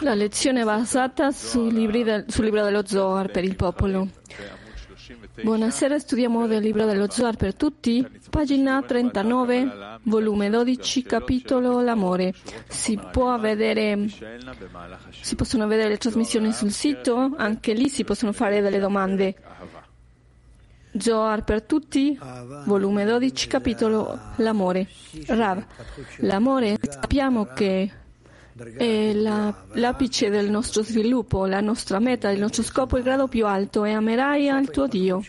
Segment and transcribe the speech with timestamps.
[0.00, 4.08] La lezione è basata sul, del, sul libro dello Zohar per il popolo.
[5.40, 12.34] Buonasera, studiamo del libro dello Zohar per tutti, pagina 39, volume 12, capitolo L'amore.
[12.66, 12.98] Si,
[13.38, 14.08] vedere,
[15.20, 19.36] si possono vedere le trasmissioni sul sito, anche lì si possono fare delle domande.
[20.98, 22.18] Zohar per tutti,
[22.64, 24.88] volume 12, capitolo L'amore.
[25.26, 25.64] Rav,
[26.18, 27.90] l'amore sappiamo che
[28.76, 33.46] è la, l'apice del nostro sviluppo, la nostra meta, il nostro scopo, il grado più
[33.46, 33.84] alto.
[33.84, 35.22] E amerai al tuo Dio,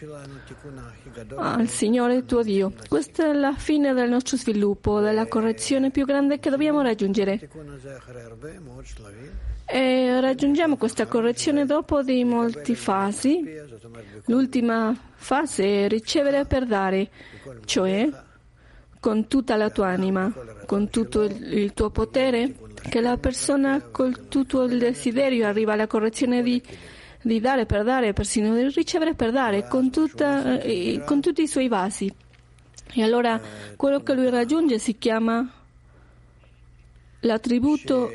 [1.35, 2.73] al Signore tuo Dio.
[2.87, 7.49] Questa è la fine del nostro sviluppo, della correzione più grande che dobbiamo raggiungere.
[9.65, 13.43] E raggiungiamo questa correzione dopo di molte fasi.
[14.25, 17.09] L'ultima fase è ricevere per dare,
[17.65, 18.09] cioè
[18.99, 20.31] con tutta la tua anima,
[20.65, 22.53] con tutto il tuo potere,
[22.87, 26.61] che la persona con tutto il desiderio arriva alla correzione di,
[27.21, 31.47] di dare per dare, persino di ricevere per dare, con, tutta, eh, con tutti i
[31.47, 32.11] suoi vasi.
[32.91, 33.39] E allora
[33.75, 35.47] quello che lui raggiunge si chiama
[37.21, 38.09] l'attributo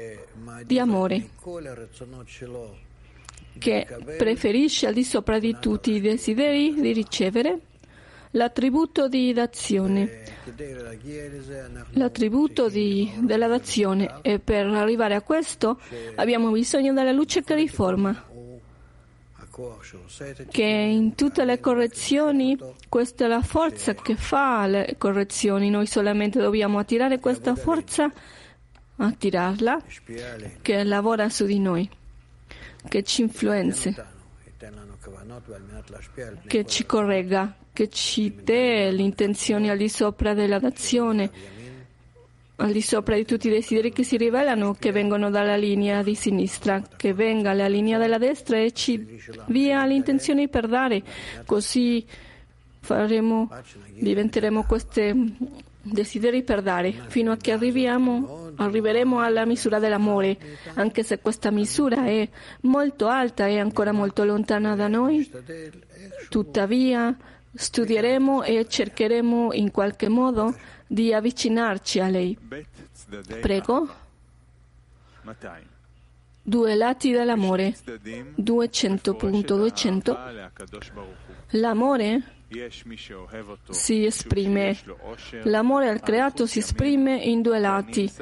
[0.65, 1.29] di amore,
[3.59, 7.61] che preferisce al di sopra di tutti i desideri di ricevere
[8.35, 10.23] l'attributo di dazione,
[11.91, 14.19] l'attributo di, della dazione.
[14.23, 15.81] E per arrivare a questo
[16.17, 18.33] abbiamo bisogno della luce che riforma.
[20.51, 25.71] Che in tutte le correzioni questa è la forza che fa le correzioni.
[25.71, 28.11] Noi solamente dobbiamo attirare questa forza
[28.97, 29.83] attirarla
[30.63, 31.89] che lavora su di noi
[32.89, 33.93] che ci influenza
[36.47, 41.29] che ci corregga che ci dà l'intenzione al di sopra della nazione,
[42.57, 46.15] al di sopra di tutti i desideri che si rivelano, che vengono dalla linea di
[46.15, 51.03] sinistra, che venga la linea della destra e ci dia l'intenzione per dare,
[51.45, 52.07] così
[52.79, 53.51] faremo,
[53.99, 55.37] diventeremo questi
[55.83, 60.39] desideri per dare, fino a che arriveremo alla misura dell'amore,
[60.75, 62.29] anche se questa misura è
[62.61, 65.29] molto alta e ancora molto lontana da noi,
[66.29, 67.17] tuttavia
[67.55, 70.53] studieremo e cercheremo in qualche modo
[70.87, 72.37] di avvicinarci a lei.
[73.41, 73.89] Prego.
[76.43, 77.75] Due lati dell'amore.
[77.75, 80.51] 200.200.
[81.51, 82.23] L'amore
[83.71, 84.77] si esprime.
[85.45, 88.13] L'amore al creato si esprime in due lati.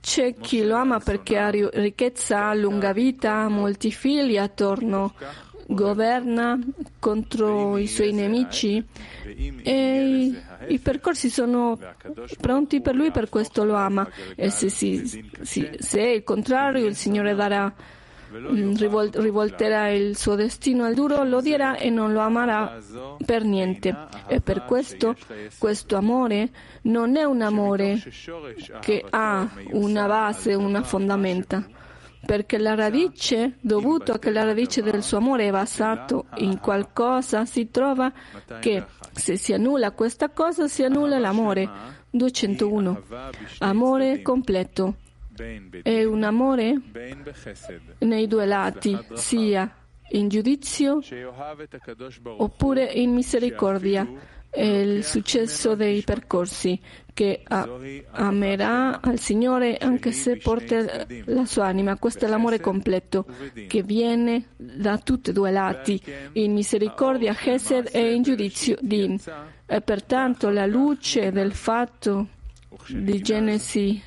[0.00, 5.14] C'è chi lo ama perché ha ricchezza, lunga vita, molti figli attorno,
[5.74, 6.58] governa
[6.98, 8.84] contro i suoi nemici
[9.62, 10.32] e
[10.68, 11.78] i, percorsi sono
[12.40, 14.08] pronti per lui, per questo lo ama.
[14.34, 17.72] E se, si, si, se è il contrario, il Signore darà,
[18.32, 22.78] mm, rivol, rivolterà il suo destino al duro, lo dirà e non lo amerà
[23.24, 23.94] per niente.
[24.26, 25.16] E per questo
[25.58, 26.50] questo amore
[26.82, 28.02] non è un amore
[28.80, 31.80] che ha una base, una fondamenta
[32.24, 37.44] perché la radice, dovuto a che la radice del suo amore è basato in qualcosa,
[37.44, 38.12] si trova
[38.60, 42.00] che se si annulla questa cosa si annulla l'amore.
[42.10, 43.02] 201.
[43.58, 44.96] Amore completo.
[45.82, 46.80] È un amore
[47.98, 49.74] nei due lati, sia
[50.10, 51.00] in giudizio
[52.36, 54.06] oppure in misericordia
[54.54, 56.78] il successo dei percorsi,
[57.14, 61.96] che amerà al Signore anche se porta la sua anima.
[61.96, 63.26] Questo è l'amore completo
[63.66, 66.00] che viene da tutti e due lati,
[66.32, 69.18] in misericordia, Chesed e in giudizio, Din.
[69.66, 72.28] E pertanto la luce del fatto
[73.20, 74.02] Genesi,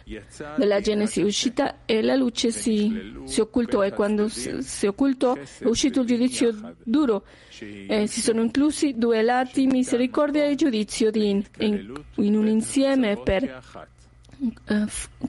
[0.58, 5.66] della Genesi uscita e la luce si, si occultò e quando si, si occultò è
[5.66, 7.26] uscito il giudizio duro
[7.60, 13.62] e si sono inclusi due lati, misericordia e giudizio in, in, in un insieme per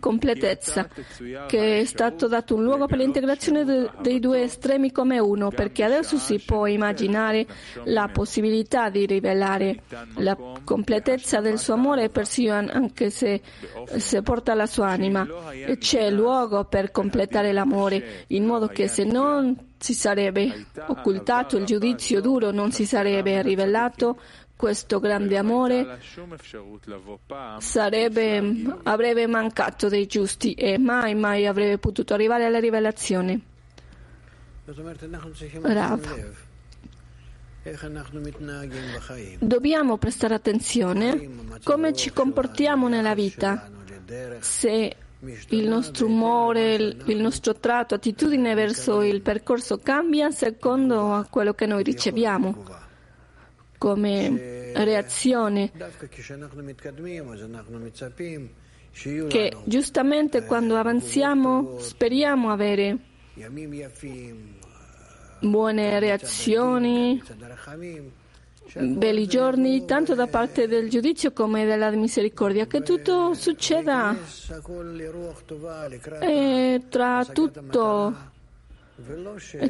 [0.00, 0.89] completezza,
[1.47, 5.84] che è stato dato un luogo per l'integrazione de, dei due estremi come uno, perché
[5.84, 7.47] adesso si può immaginare
[7.84, 9.83] la possibilità di rivelare
[10.16, 13.41] la completezza del suo amore per Sion, anche se,
[13.97, 15.27] se porta la sua anima.
[15.53, 21.65] E c'è luogo per completare l'amore, in modo che se non si sarebbe occultato il
[21.65, 24.19] giudizio duro, non si sarebbe rivelato
[24.57, 25.99] questo grande amore
[27.59, 33.41] sarebbe, avrebbe mancato dei giusti e mai, mai avrebbe potuto arrivare alla rivelazione.
[35.61, 36.45] Rav.
[39.39, 41.29] Dobbiamo prestare attenzione
[41.63, 43.69] come ci comportiamo nella vita,
[44.39, 44.97] se
[45.49, 51.83] il nostro umore, il nostro tratto, attitudine verso il percorso cambia secondo quello che noi
[51.83, 52.85] riceviamo
[53.78, 55.71] come reazione
[59.28, 62.99] che giustamente quando avanziamo speriamo avere
[65.41, 67.23] buone reazioni,
[68.75, 74.17] belli giorni, tanto da parte del giudizio come della misericordia, che tutto succeda.
[76.21, 78.34] e tra tutto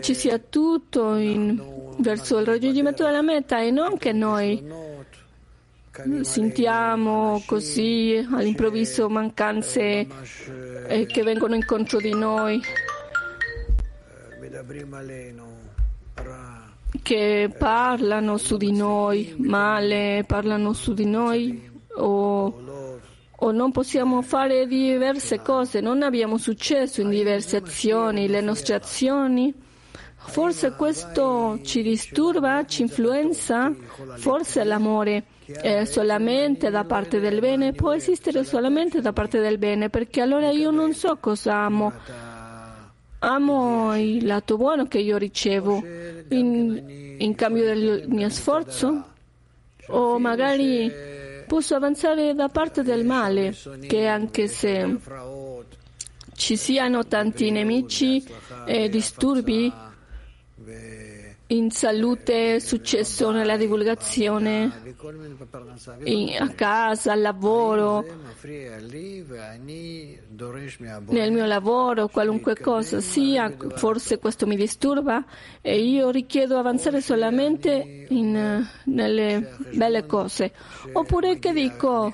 [0.00, 1.60] ci sia tutto in,
[1.98, 4.62] verso il raggiungimento della meta e non che noi
[6.20, 10.06] sentiamo così all'improvviso mancanze
[10.88, 12.60] eh, che vengono incontro di noi.
[17.02, 22.44] Che parlano su di noi male, parlano su di noi o,
[23.38, 29.52] o, non possiamo fare diverse cose, non abbiamo successo in diverse azioni, le nostre azioni.
[30.16, 33.72] Forse questo ci disturba, ci influenza,
[34.16, 39.88] forse l'amore è solamente da parte del bene, può esistere solamente da parte del bene,
[39.88, 41.92] perché allora io non so cosa amo.
[43.20, 45.82] Amo il lato buono che io ricevo
[46.30, 49.04] in, in cambio del mio sforzo?
[49.88, 50.90] O magari
[51.46, 53.54] posso avanzare da parte del male
[53.86, 54.98] che anche se
[56.34, 58.22] ci siano tanti nemici
[58.66, 59.72] e disturbi
[61.48, 64.94] in salute, successo nella divulgazione,
[66.02, 68.04] in, a casa, al lavoro,
[71.06, 75.24] nel mio lavoro, qualunque cosa sia, forse questo mi disturba.
[75.60, 80.52] E io richiedo avanzare solamente in, nelle belle cose.
[80.92, 82.12] Oppure che dico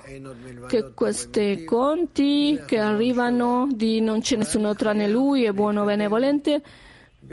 [0.69, 6.63] che questi conti che arrivano di non c'è nessuno tranne lui, è buono, benevolente,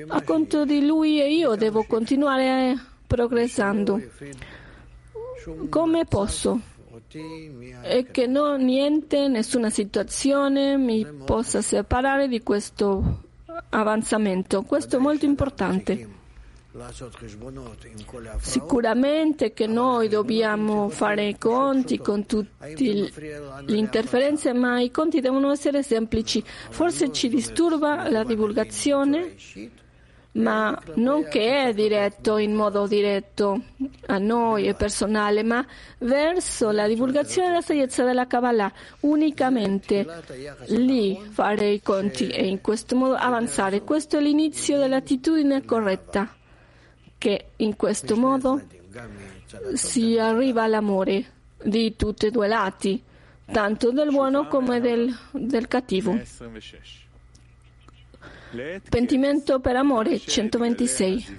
[0.08, 2.76] a conto di lui e io devo continuare
[3.08, 4.02] progressando.
[5.70, 6.60] Come posso?
[7.82, 13.24] E che no, niente, nessuna situazione mi possa separare di questo
[13.70, 14.62] avanzamento.
[14.62, 16.19] Questo è molto importante.
[18.42, 25.52] Sicuramente che noi dobbiamo fare i conti con tutte le interferenze, ma i conti devono
[25.52, 26.44] essere semplici.
[26.46, 29.36] Forse ci disturba la divulgazione
[30.32, 33.62] ma non che è diretto in modo diretto
[34.08, 35.66] a noi e personale, ma
[36.00, 38.72] verso la divulgazione della saggezza della Kabbalah,
[39.02, 40.06] unicamente
[40.68, 43.82] lì fare i conti e in questo modo avanzare.
[43.82, 46.36] Questo è l'inizio dell'attitudine corretta,
[47.20, 48.60] che in questo modo
[49.74, 51.26] si arriva all'amore
[51.62, 53.04] di tutti e due i lati,
[53.52, 56.18] tanto del buono come del, del cattivo.
[58.90, 61.38] Pentimento per amore 126.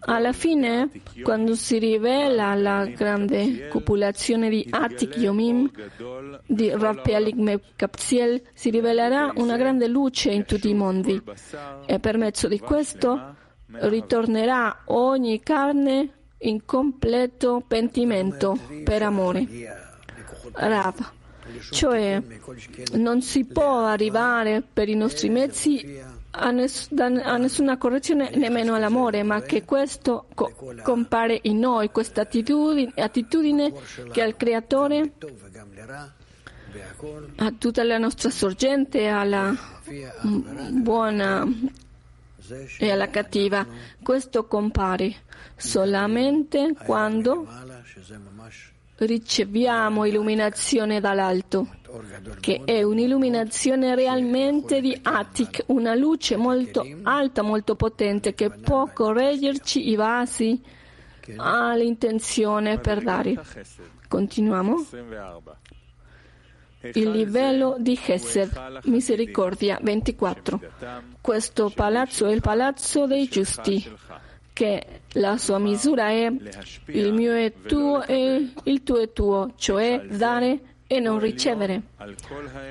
[0.00, 0.90] Alla fine,
[1.22, 5.68] quando si rivela la grande copulazione di Atik Yomim
[6.46, 11.20] di Rav Pealik Kapziel, si rivelerà una grande luce in tutti i mondi
[11.86, 13.34] e per mezzo di questo
[13.80, 19.46] ritornerà ogni carne in completo pentimento per amore.
[20.52, 21.12] Rav,
[21.70, 22.22] cioè
[22.94, 26.00] non si può arrivare per i nostri mezzi
[26.32, 32.22] a, ness- a, nessuna correzione, nemmeno all'amore, ma che questo co- compare in noi, questa
[32.22, 33.72] attitudine, attitudine
[34.10, 35.12] che al Creatore,
[37.36, 39.54] a tutta la nostra sorgente, alla
[40.70, 41.46] buona
[42.78, 43.66] e alla cattiva,
[44.02, 45.14] questo compare
[45.56, 47.46] solamente quando
[48.96, 51.80] riceviamo illuminazione dall'alto
[52.40, 59.90] che è un'illuminazione realmente di Attic, una luce molto alta, molto potente, che può correggerci
[59.90, 60.60] i vasi
[61.36, 63.40] all'intenzione per dare.
[64.08, 64.86] Continuiamo.
[66.94, 70.60] Il livello di Hesed, misericordia 24.
[71.20, 73.88] Questo palazzo è il palazzo dei giusti,
[74.52, 76.30] che la sua misura è
[76.86, 81.82] il mio è tuo e il tuo è tuo, cioè dare e non ricevere.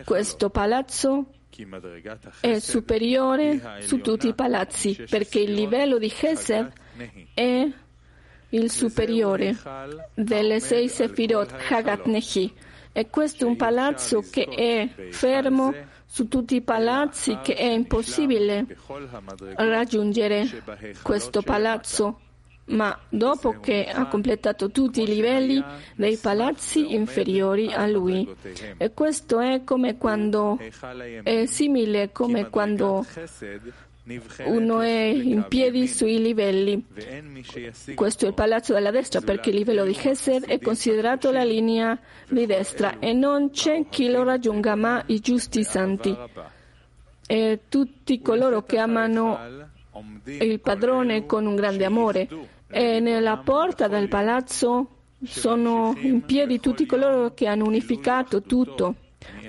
[0.03, 1.25] Questo palazzo
[2.39, 6.71] è superiore su tutti i palazzi perché il livello di Chesed
[7.33, 7.67] è
[8.49, 9.55] il superiore
[10.13, 12.53] delle sei Sefirot Hagat Nehi.
[12.93, 15.73] E questo è un palazzo che è fermo
[16.05, 18.65] su tutti i palazzi, che è impossibile
[19.55, 20.47] raggiungere
[21.01, 22.19] questo palazzo
[22.65, 25.63] ma dopo che ha completato tutti i livelli
[25.95, 28.27] dei palazzi inferiori a lui.
[28.77, 30.57] E questo è come quando
[31.23, 33.05] è simile come quando
[34.45, 36.85] uno è in piedi sui livelli.
[37.93, 41.97] Questo è il palazzo della destra perché il livello di Gesed è considerato la linea
[42.29, 46.15] di destra e non c'è chi lo raggiunga ma i giusti santi.
[47.27, 49.69] E tutti coloro che amano
[50.23, 52.27] il padrone con un grande amore.
[52.67, 54.87] E nella porta del palazzo
[55.23, 58.95] sono in piedi tutti coloro che hanno unificato tutto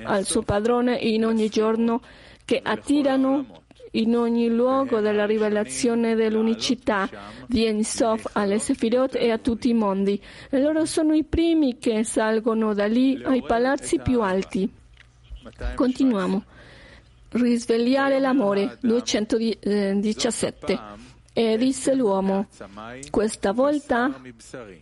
[0.05, 2.03] al suo padrone in ogni giorno,
[2.45, 3.62] che attirano
[3.93, 7.09] in ogni luogo della rivelazione dell'unicità
[7.47, 10.21] di Ensof alle Sefirot e a tutti i mondi.
[10.51, 14.71] E loro sono i primi che salgono da lì ai palazzi più alti.
[15.75, 16.45] Continuiamo.
[17.31, 20.79] Risvegliare l'amore, 217.
[21.35, 22.49] E disse l'uomo,
[23.11, 24.21] questa volta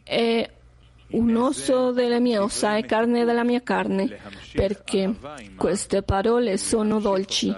[0.02, 0.50] è
[1.12, 4.18] un osso delle mie ossa e carne della mia carne,
[4.52, 5.14] perché
[5.56, 7.54] queste parole sono dolci.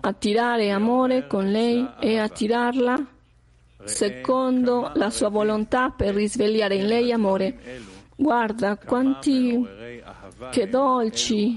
[0.00, 3.06] Attirare amore con lei e attirarla
[3.84, 7.58] secondo la sua volontà per risvegliare in lei amore.
[8.14, 9.66] Guarda quanti
[10.50, 11.54] che dolci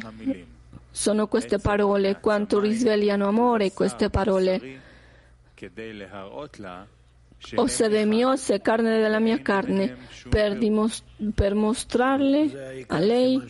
[0.92, 4.88] sono queste parole, quanto risvegliano amore queste parole.
[7.77, 9.96] Delle mie ossa e carne della mia carne,
[10.29, 11.03] per, dimos-
[11.34, 13.41] per mostrarle a lei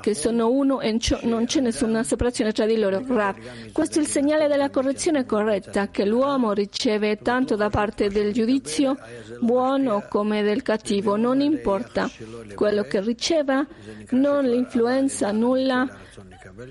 [0.00, 3.04] che sono uno e non c'è nessuna separazione tra di loro.
[3.06, 3.36] Rav.
[3.72, 8.96] Questo è il segnale della correzione corretta che l'uomo riceve tanto da parte del giudizio
[9.40, 12.08] buono come del cattivo, non importa
[12.54, 13.66] quello che riceva,
[14.10, 15.86] non l'influenza nulla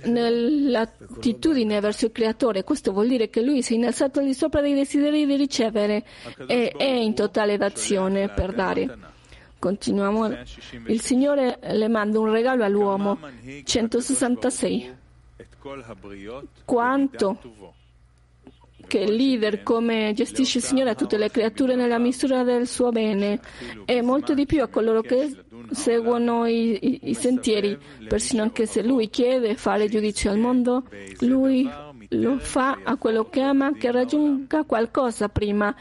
[0.04, 2.64] nell'attitudine verso il creatore.
[2.64, 6.04] Questo vuol dire che lui si è innalzato al di sopra dei desideri di ricevere
[6.48, 8.98] e è in totale d'azione per dare.
[9.60, 10.28] Continuiamo.
[10.88, 13.20] Il Signore le manda un regalo all'uomo.
[13.64, 14.96] 166.
[16.64, 17.38] Quanto
[18.88, 22.92] che il leader come gestisce il Signore a tutte le creature nella misura del suo
[22.92, 23.40] bene
[23.86, 25.30] e molto di più a coloro che
[25.72, 30.84] seguono i, i, sentieri, persino anche se lui chiede fare giudizio al mondo,
[31.20, 31.70] lui
[32.10, 35.76] lo fa a quello che ama che raggiunga qualcosa prima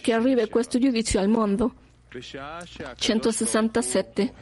[0.00, 1.74] che arrivi questo giudizio al mondo.
[2.96, 4.32] 167.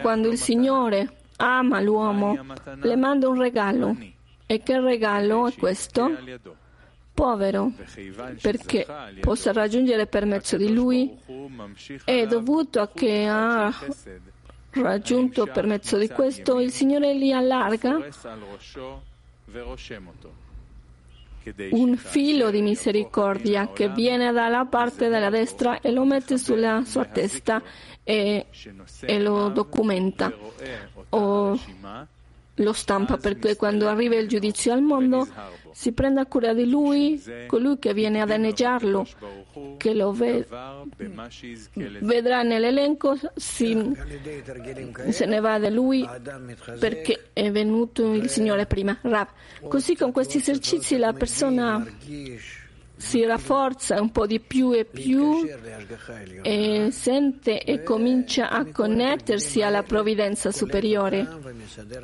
[0.00, 2.36] Quando il Signore ama l'uomo,
[2.80, 3.96] le manda un regalo.
[4.46, 6.10] E che regalo è questo?
[7.14, 7.72] Povero,
[8.40, 8.86] perché
[9.20, 11.14] possa raggiungere per mezzo di lui,
[12.04, 13.72] è dovuto a che ha
[14.70, 17.98] raggiunto per mezzo di questo, il Signore li allarga
[21.70, 27.04] un filo di misericordia che viene dalla parte della destra e lo mette sulla sua
[27.04, 27.62] testa
[28.04, 28.46] e,
[29.00, 30.32] e lo documenta.
[31.10, 31.58] O
[32.56, 35.26] lo stampa perché quando arriva il giudizio al mondo
[35.72, 39.06] si prenda cura di lui, colui che viene a danneggiarlo,
[39.76, 40.46] che lo ve-
[42.00, 43.92] vedrà nell'elenco, si,
[45.10, 46.08] se ne va da lui
[46.78, 48.96] perché è venuto il Signore prima.
[49.02, 49.28] Rav.
[49.68, 51.84] Così con questi esercizi la persona
[53.02, 55.44] si rafforza un po' di più e più
[56.42, 61.26] e sente e comincia a connettersi alla provvidenza superiore.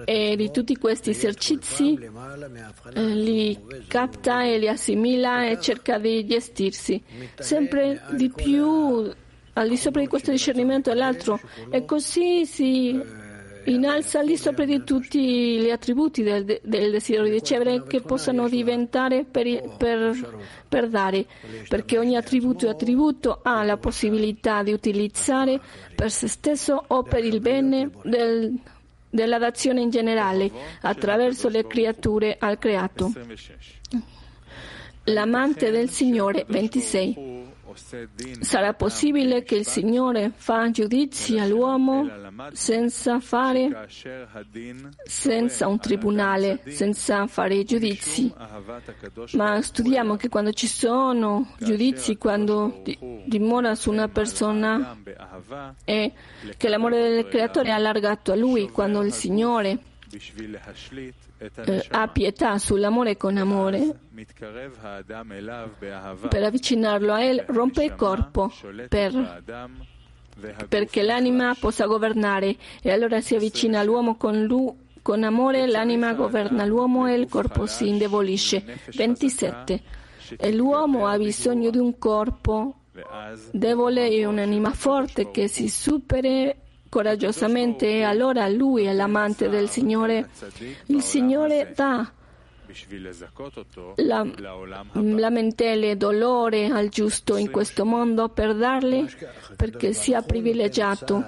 [0.04, 1.96] e di tutti questi esercizi
[2.94, 7.00] eh, li capta e li assimila e cerca di gestirsi.
[7.38, 9.08] sempre di più
[9.52, 11.40] al di sopra di questo discernimento e l'altro.
[11.70, 13.00] e così si
[13.68, 18.48] innalza al di sopra di tutti gli attributi del, del desiderio di ricevere che possano
[18.48, 21.26] diventare per, per, per, dare,
[21.68, 25.60] perché ogni attributo e attributo ha la possibilità di utilizzare
[25.94, 28.58] per se stesso o per il bene del,
[29.10, 30.50] della dazione in generale
[30.82, 33.12] attraverso le creature al creato.
[35.04, 37.47] L'amante del Signore 26.
[38.40, 42.08] Sarà possibile che il Signore fa giudizi all'uomo
[42.52, 43.88] senza fare,
[45.04, 48.32] senza un tribunale, senza fare giudizi.
[49.32, 52.82] Ma studiamo che quando ci sono giudizi, quando
[53.24, 54.96] dimora su una persona,
[55.84, 56.12] è
[56.56, 59.78] che l'amore del Creatore è allargato a lui, quando il Signore
[61.38, 63.98] eh, ha pietà sull'amore con amore,
[66.28, 68.52] per avvicinarlo a Él rompe il corpo
[68.88, 69.42] per,
[70.68, 72.56] perché l'anima possa governare.
[72.82, 77.66] E allora si avvicina all'uomo con, lui, con amore, l'anima governa l'uomo e il corpo
[77.66, 78.64] si indebolisce.
[78.94, 79.82] 27.
[80.36, 82.74] e l'uomo ha bisogno di un corpo
[83.52, 86.52] debole e un'anima forte che si superi
[86.88, 90.28] coraggiosamente e allora lui è l'amante del Signore.
[90.86, 92.10] Il Signore dà
[93.96, 94.26] la,
[94.92, 99.06] lamentele dolore al giusto in questo mondo per dargli
[99.56, 101.24] perché sia privilegiato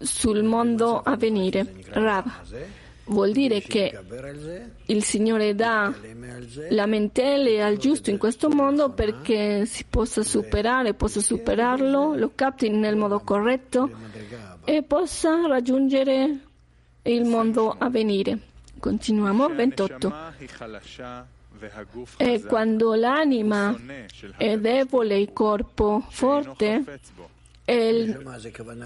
[0.00, 1.74] sul mondo a venire.
[1.90, 3.98] Rav vuol dire che
[4.86, 5.92] il Signore dà
[6.70, 12.96] lamentele al giusto in questo mondo perché si possa superare, possa superarlo, lo capti nel
[12.96, 13.90] modo corretto
[14.64, 16.38] e possa raggiungere
[17.02, 18.38] il mondo a venire.
[18.78, 20.12] Continuiamo, 28.
[22.16, 23.74] E quando l'anima
[24.36, 26.84] è debole, il corpo forte,
[27.72, 28.22] il,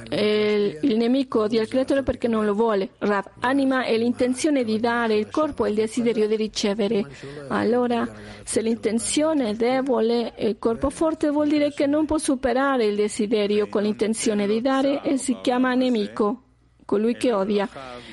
[0.08, 2.90] è il, nemico del creatore perché non lo vuole.
[2.98, 7.04] Rav, anima è l'intenzione di dare, il corpo è il desiderio di ricevere.
[7.48, 8.08] Allora,
[8.44, 12.94] se l'intenzione è debole e il corpo forte, vuol dire che non può superare il
[12.94, 16.42] desiderio con l'intenzione di dare e si chiama nemico,
[16.84, 17.68] colui che odia.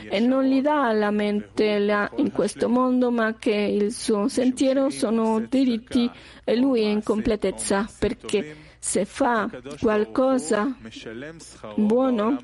[0.09, 5.45] E non gli dà la mente in questo mondo, ma che il suo sentiero sono
[5.47, 6.09] diritti
[6.43, 9.49] e lui è in completezza perché se fa
[9.81, 10.77] qualcosa
[11.75, 12.37] buono,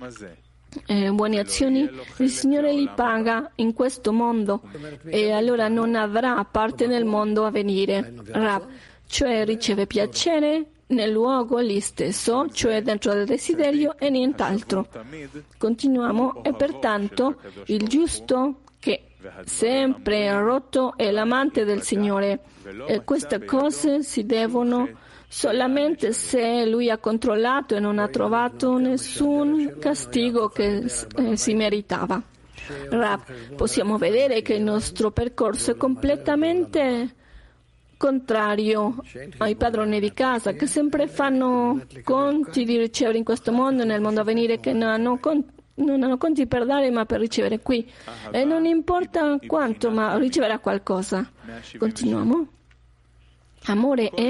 [0.88, 4.64] eh, buone azioni, il Signore li paga in questo mondo
[5.06, 8.16] e allora non avrà parte nel mondo a venire.
[8.26, 8.66] Rav,
[9.06, 14.88] cioè riceve piacere nel luogo lì stesso, cioè dentro del desiderio e nient'altro.
[15.60, 19.10] Continuiamo e pertanto il giusto che
[19.46, 22.40] sempre è rotto è l'amante del Signore
[22.88, 29.78] e queste cose si devono solamente se lui ha controllato e non ha trovato nessun
[29.80, 30.84] castigo che
[31.16, 32.22] eh, si meritava.
[32.90, 37.16] Rav, possiamo vedere che il nostro percorso è completamente
[37.96, 38.98] contrario
[39.38, 44.02] ai padroni di casa che sempre fanno conti di ricevere in questo mondo e nel
[44.02, 47.60] mondo a venire che non hanno conti non hanno conti per dare ma per ricevere
[47.62, 47.90] qui.
[48.32, 51.28] E non importa quanto ma riceverà qualcosa.
[51.78, 52.48] Continuiamo
[53.72, 54.22] Amore è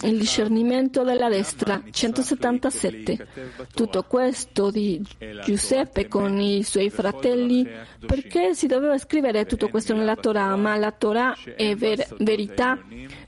[0.00, 3.26] il discernimento della destra, 177.
[3.74, 5.04] Tutto questo di
[5.44, 7.68] Giuseppe con i suoi fratelli,
[8.06, 12.78] perché si doveva scrivere tutto questo nella Torah, ma la Torah è ver- verità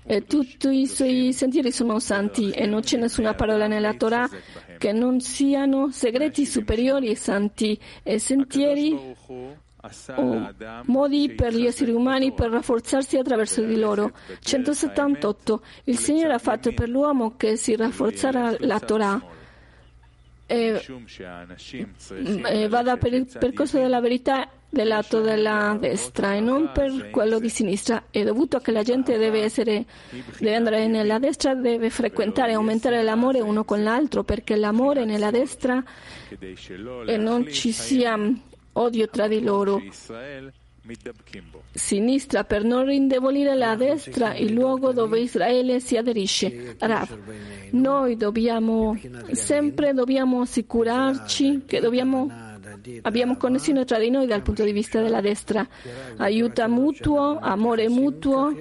[0.04, 4.28] e tutti i suoi sentieri sono santi e non c'è nessuna parola nella Torah
[4.78, 8.96] che non siano segreti superiori e santi e sentieri
[10.14, 10.54] o
[10.86, 14.12] modi per gli esseri umani per rafforzarsi attraverso di loro.
[14.40, 15.62] 178.
[15.84, 19.20] Il Signore ha fatto per l'uomo che si rafforzerà la Torah
[20.46, 20.82] e,
[22.44, 27.38] e vada per il percorso della verità del lato della destra e non per quello
[27.38, 28.04] di sinistra.
[28.10, 29.84] È dovuto a che la gente deve, essere,
[30.38, 35.30] deve andare nella destra, deve frequentare e aumentare l'amore uno con l'altro, perché l'amore nella
[35.30, 35.82] destra
[37.06, 38.18] e non ci sia
[38.72, 39.80] odio tra di loro.
[41.72, 46.74] Sinistra per non indebolire la destra, il luogo dove Israele si aderisce.
[46.78, 47.16] Rav.
[47.70, 48.98] Noi dobbiamo
[49.30, 52.51] sempre dobbiamo assicurarci che dobbiamo
[53.02, 55.66] Abbiamo connessione tra di noi dal punto di vista della destra,
[56.16, 58.52] aiuta mutuo, amore mutuo,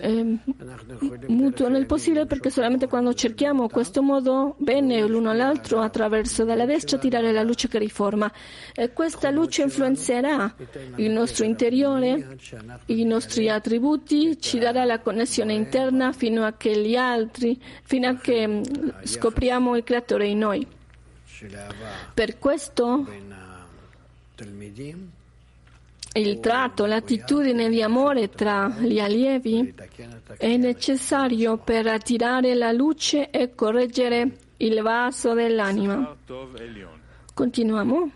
[0.00, 0.38] eh,
[1.26, 6.98] mutuo nel possibile perché solamente quando cerchiamo questo modo bene l'uno all'altro attraverso dalla destra
[6.98, 8.30] tirare la luce che riforma.
[8.74, 10.54] E questa luce influenzerà
[10.96, 12.36] il nostro interiore,
[12.86, 18.14] i nostri attributi, ci darà la connessione interna fino a che gli altri, fino a
[18.16, 18.62] che mm,
[19.02, 20.66] scopriamo il creatore in noi.
[22.14, 23.04] Per questo
[26.16, 29.74] il tratto, l'attitudine di amore tra gli allievi
[30.38, 36.16] è necessario per attirare la luce e correggere il vaso dell'anima.
[37.34, 38.10] Continuiamo.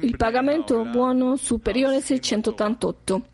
[0.00, 3.26] Il pagamento buono superiore 688.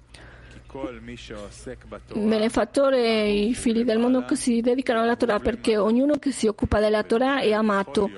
[2.14, 6.78] Benefattore i figli del mondo che si dedicano alla Torah perché ognuno che si occupa
[6.78, 8.08] della Torah è amato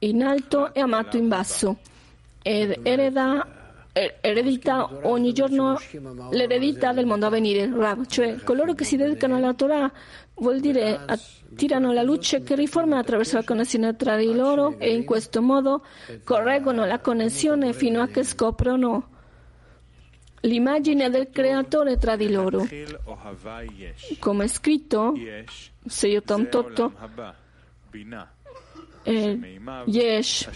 [0.00, 1.78] in alto e amato in basso.
[2.42, 3.46] Ed ereda,
[3.92, 5.78] eredita ogni giorno
[6.30, 7.70] l'eredità del mondo a venire,
[8.06, 9.90] cioè coloro che si dedicano alla Torah
[10.34, 15.04] vuol dire attirano la luce che riforma attraverso la connessione tra di loro e in
[15.04, 15.84] questo modo
[16.24, 19.16] correggono la connessione fino a che scoprono
[20.42, 22.66] l'immagine del creatore tra di loro.
[24.18, 25.14] Come è scritto,
[25.86, 26.92] 688,
[27.90, 28.26] eh,
[29.86, 30.48] Yesh,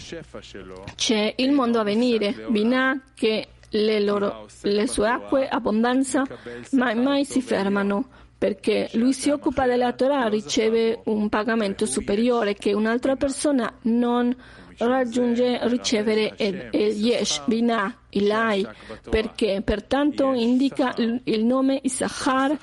[0.95, 6.23] c'è il mondo a venire, Binah che le, loro, le sue acque, abbondanza,
[6.71, 12.73] mai mai si fermano perché lui si occupa della Torah, riceve un pagamento superiore che
[12.73, 18.67] un'altra persona non raggiunge ricevere il Yesh, Binah, Ilai,
[19.09, 22.57] perché pertanto indica il nome Issachar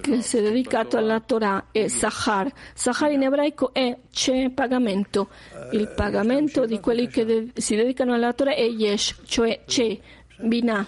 [0.00, 2.50] che si è dedicato alla Torah, è Sahar.
[2.74, 5.28] Sahar in ebraico è c'è pagamento.
[5.72, 9.98] Il pagamento di quelli che si dedicano alla Torah è Yesh, cioè c'è,
[10.38, 10.86] Binah.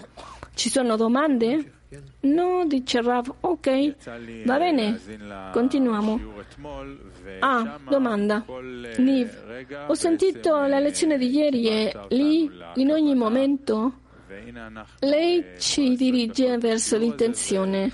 [0.53, 1.73] Ci sono domande?
[2.21, 3.95] No, dice Rav, ok,
[4.45, 4.99] va bene,
[5.53, 6.19] continuiamo.
[7.39, 8.43] Ah, domanda.
[8.97, 9.29] Niv,
[9.87, 13.99] ho sentito la lezione di ieri e lì, in ogni momento,
[14.99, 17.93] lei ci dirige verso l'intenzione.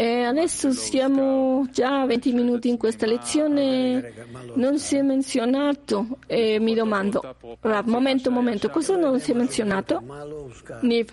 [0.00, 4.12] E adesso siamo già a 20 minuti in questa lezione,
[4.54, 7.34] non si è menzionato e mi domando,
[7.86, 10.00] momento, momento, cosa non si è menzionato?
[10.82, 11.08] Niv,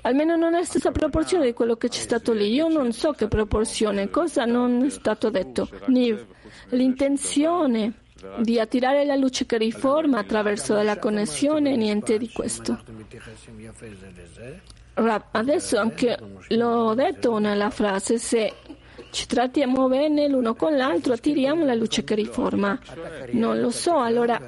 [0.00, 3.28] almeno non è stessa proporzione di quello che c'è stato lì, io non so che
[3.28, 5.68] proporzione, cosa non è stato detto?
[5.88, 6.24] Niv,
[6.70, 7.92] l'intenzione
[8.40, 12.80] di attirare la luce che riforma attraverso la connessione, niente di questo.
[14.94, 18.52] Adesso anche l'ho detto nella frase, se
[19.10, 22.78] ci trattiamo bene l'uno con l'altro, attiriamo la luce che riforma.
[23.32, 24.40] Non lo so, allora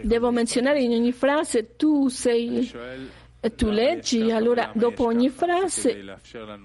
[0.00, 2.70] devo menzionare in ogni frase tu sei
[3.56, 6.18] tu leggi, allora dopo ogni frase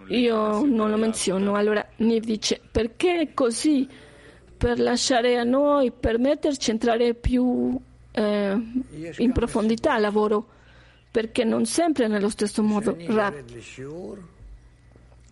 [0.07, 1.55] io non lo menziono.
[1.55, 3.87] Allora Niv dice perché è così?
[4.57, 7.79] Per lasciare a noi, permetterci entrare più
[8.11, 8.57] eh,
[9.17, 10.47] in profondità al lavoro
[11.17, 12.95] perché non sempre nello stesso modo.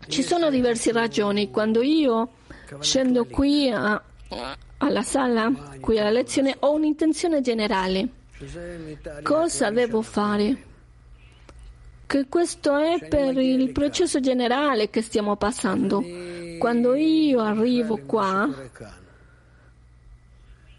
[0.08, 1.52] Ci sono diverse ragioni.
[1.52, 2.30] Quando io
[2.80, 4.02] scendo qui a,
[4.78, 8.08] alla sala, qui alla lezione, ho un'intenzione generale.
[9.22, 10.64] Cosa devo fare?
[12.08, 16.04] Che questo è per il processo generale che stiamo passando.
[16.58, 18.50] Quando io arrivo qua,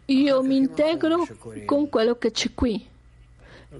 [0.06, 1.24] io mi integro
[1.64, 2.94] con quello che c'è qui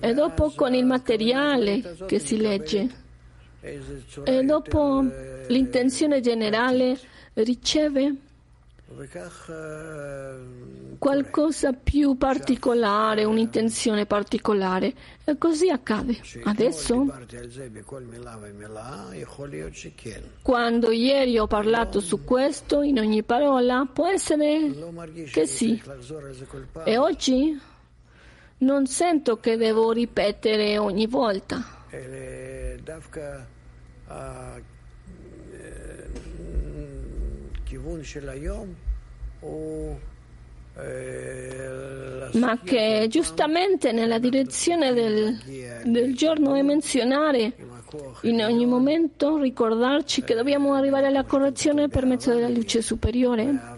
[0.00, 3.04] e dopo con il materiale che si legge
[4.24, 5.04] e dopo
[5.48, 6.98] l'intenzione generale
[7.34, 8.14] riceve
[10.98, 14.94] qualcosa più particolare, un'intenzione particolare.
[15.24, 16.16] E così accade.
[16.44, 17.12] Adesso,
[20.42, 24.72] quando ieri ho parlato su questo, in ogni parola, può essere
[25.32, 25.82] che sì.
[26.84, 27.60] E oggi
[28.58, 31.62] non sento che devo ripetere ogni volta.
[42.32, 45.38] Ma che giustamente nella direzione del,
[45.84, 47.52] del giorno è menzionare
[48.22, 53.74] in ogni momento ricordarci che dobbiamo arrivare alla correzione per mezzo della luce superiore.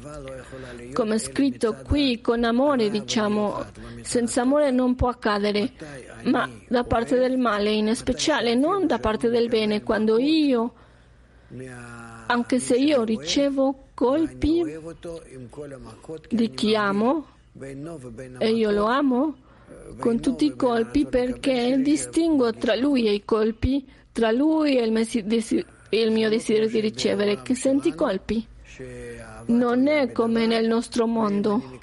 [0.92, 3.64] Come è scritto qui, con amore diciamo,
[4.02, 5.72] senza amore non può accadere,
[6.24, 10.72] ma da parte del male in speciale, non da parte del bene, quando io,
[12.26, 14.62] anche se io ricevo colpi
[16.28, 17.26] di chi amo,
[18.38, 19.36] e io lo amo,
[19.98, 24.92] con tutti i colpi perché distingo tra lui e i colpi, tra lui e il
[26.10, 28.46] mio desiderio di ricevere, che senti colpi.
[29.46, 31.78] Non è come nel nostro mondo,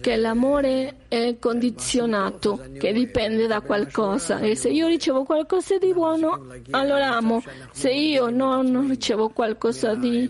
[0.00, 4.40] che l'amore è condizionato, che dipende da qualcosa.
[4.40, 7.42] E se io ricevo qualcosa di buono, allora amo.
[7.70, 10.28] Se io non ricevo qualcosa di,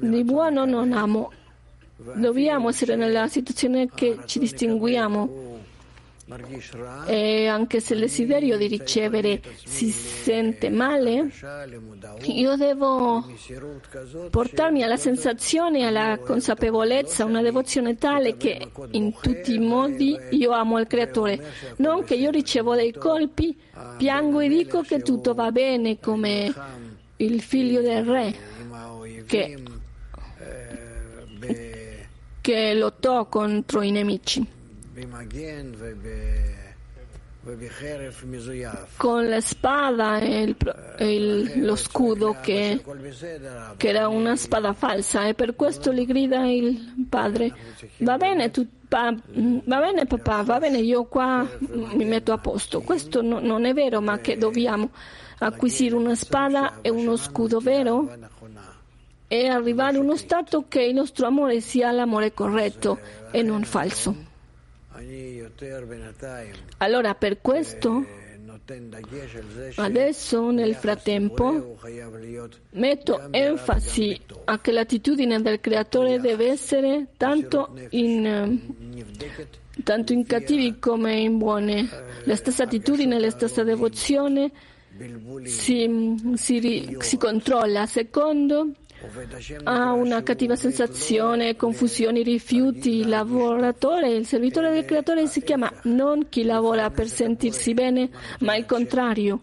[0.00, 1.30] di buono, non amo.
[1.96, 5.55] Dobbiamo essere nella situazione che ci distinguiamo
[7.06, 11.30] e anche se il desiderio di ricevere si sente male,
[12.24, 13.24] io devo
[14.30, 20.80] portarmi alla sensazione alla consapevolezza, una devozione tale che in tutti i modi io amo
[20.80, 21.40] il Creatore.
[21.76, 23.56] Non che io ricevo dei colpi,
[23.96, 26.52] piango e dico che tutto va bene come
[27.18, 28.34] il figlio del re
[29.26, 29.62] che,
[32.40, 34.54] che lottò contro i nemici
[38.96, 40.56] con la spada e, il,
[40.96, 42.82] e il, lo scudo che,
[43.76, 47.54] che, era una spada falsa e per questo gli grida il padre.
[47.98, 52.80] Va bene, tu, pa, va bene papà va bene io qua mi metto a posto.
[52.80, 54.90] Questo no, non è vero ma che dobbiamo
[55.38, 58.12] acquisire una spada e uno scudo vero?
[59.28, 63.00] e arrivare a uno stato che il nostro amore sia l'amore corretto
[63.32, 64.25] e non falso
[66.78, 68.24] allora per questo
[69.76, 71.76] Adesso, nel frattempo,
[72.70, 78.60] metto enfasi a che l'attitudine del creatore deve essere tanto in,
[79.84, 81.88] tanto in cattivi come in buone.
[82.24, 84.50] La stessa attitudine, la stessa devozione
[85.44, 87.86] si, si, si controlla.
[87.86, 88.70] Secondo
[89.64, 93.00] ha una cattiva sensazione, confusioni, rifiuti.
[93.00, 98.56] Il lavoratore, il servitore del creatore si chiama non chi lavora per sentirsi bene, ma
[98.56, 99.40] il contrario,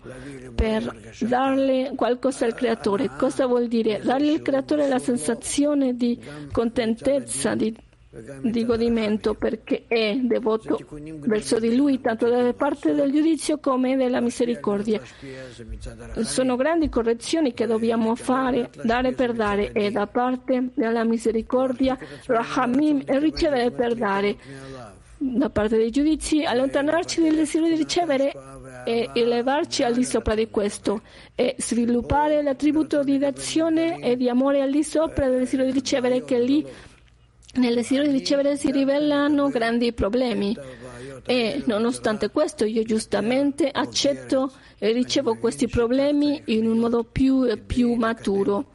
[0.55, 3.11] per darle qualcosa al creatore.
[3.17, 4.01] Cosa vuol dire?
[4.03, 6.19] Dargli al creatore la sensazione di
[6.51, 7.75] contentezza, di
[8.41, 10.79] di godimento perché è devoto
[11.21, 15.01] verso di lui tanto da parte del giudizio come della misericordia.
[16.21, 23.01] Sono grandi correzioni che dobbiamo fare, dare per dare e da parte della misericordia, Rahamim
[23.05, 24.37] e ricevere per dare.
[25.17, 28.33] Da parte dei giudizi, allontanarci dal desiderio di ricevere
[28.85, 31.01] e elevarci al di sopra di questo
[31.33, 36.23] e sviluppare l'attributo di azione e di amore al di sopra del desiderio di ricevere
[36.25, 36.67] che lì
[37.53, 40.57] nel desiderio di ricevere si rivelano grandi problemi
[41.25, 47.57] e nonostante questo io giustamente accetto e ricevo questi problemi in un modo più e
[47.57, 48.71] più maturo.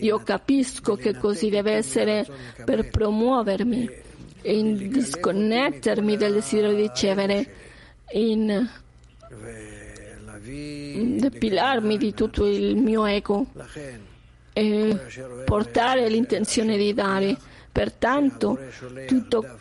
[0.00, 2.26] Io capisco che così deve essere
[2.64, 3.88] per promuovermi,
[4.44, 7.54] in disconnettermi dal desiderio di ricevere,
[8.12, 8.68] in
[11.18, 13.46] depilarmi di tutto il mio ego
[14.52, 14.98] e
[15.44, 17.36] portare l'intenzione di dare.
[17.72, 18.58] Pertanto,
[19.06, 19.58] tutto,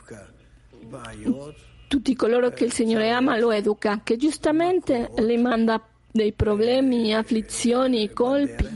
[1.88, 8.12] tutti coloro che il Signore ama lo educa, che giustamente li manda dei problemi, afflizioni,
[8.12, 8.68] colpi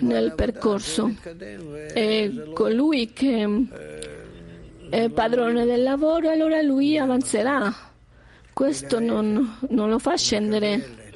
[0.00, 1.14] nel percorso.
[1.92, 3.66] E colui che
[4.88, 7.70] è padrone del lavoro, allora lui avanzerà.
[8.52, 11.07] Questo non, non lo fa scendere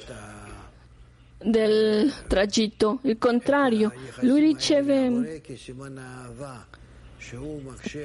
[1.43, 5.41] del tragitto, il contrario, lui riceve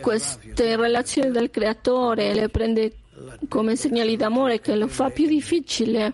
[0.00, 2.92] queste relazioni del creatore, le prende
[3.48, 6.12] come segnali d'amore che lo fa più difficile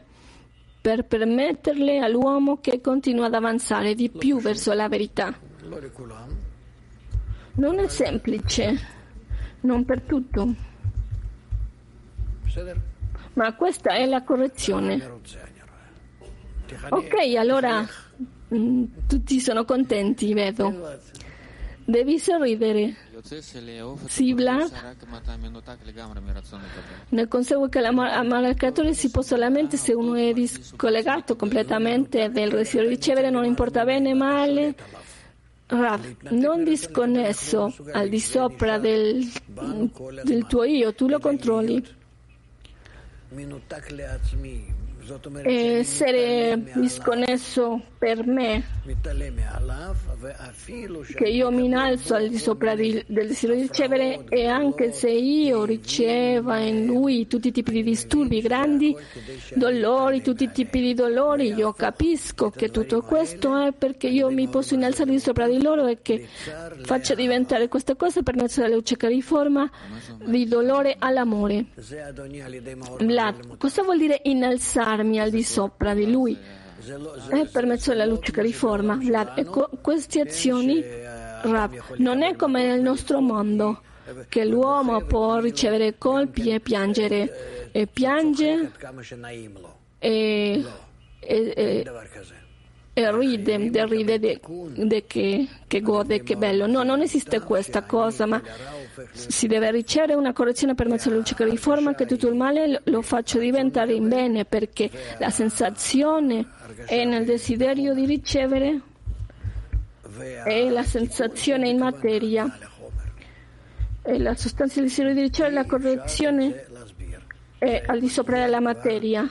[0.81, 5.35] per permetterle all'uomo che continua ad avanzare di più verso la verità.
[7.57, 8.79] Non è semplice,
[9.61, 10.55] non per tutto,
[13.35, 15.21] ma questa è la correzione.
[16.91, 17.87] Ok, allora
[18.55, 20.99] mm, tutti sono contenti, vedo.
[21.87, 22.97] Devi sorridere.
[24.07, 24.69] Sibla
[27.09, 32.51] ne consegue che l'amare al creatore si può solamente se uno è discollegato completamente del
[32.51, 34.75] ricevere, non importa bene o male.
[35.67, 39.27] Rav, non disconnesso al di sopra del,
[40.23, 41.83] del tuo io, tu lo controlli
[45.43, 48.63] essere disconnesso per me,
[51.15, 55.65] che io mi innalzo al di sopra del desiderio di ricevere e anche se io
[55.65, 58.95] riceva in lui tutti i tipi di disturbi grandi,
[59.55, 64.49] dolori, tutti i tipi di dolori, io capisco che tutto questo è perché io mi
[64.49, 66.27] posso innalzare di sopra di loro e che
[66.83, 69.71] faccia diventare questa cosa per mezzo della luce che riforma
[70.25, 71.67] di dolore all'amore.
[72.99, 74.21] Vlad, cosa vuol dire
[74.95, 76.39] innalzarmi al di sopra di lui?
[77.29, 78.99] È per mezzo luce che riforma.
[79.35, 80.83] Ecco, queste azioni,
[81.43, 83.81] Rav, non è come nel nostro mondo,
[84.29, 88.71] che l'uomo può ricevere colpi e piangere, e piange
[89.99, 90.65] e,
[91.21, 91.85] e, e
[92.95, 94.41] ride, derride de,
[94.77, 96.67] de che, che, gode, che bello.
[96.67, 98.41] No, non esiste questa cosa, ma
[99.13, 102.81] si deve ricevere una correzione per mezzo della luce che riforma che tutto il male
[102.85, 106.47] lo faccio diventare in bene perché la sensazione
[106.87, 108.81] è nel desiderio di ricevere
[110.47, 112.59] e la sensazione in materia
[114.03, 116.67] e la sostanza del desiderio di ricevere la correzione
[117.64, 119.30] è al di sopra della materia.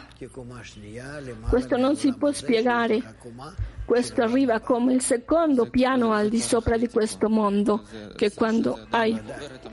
[1.48, 3.02] Questo non si può spiegare.
[3.84, 7.82] Questo arriva come il secondo piano al di sopra di questo mondo,
[8.14, 9.18] che quando hai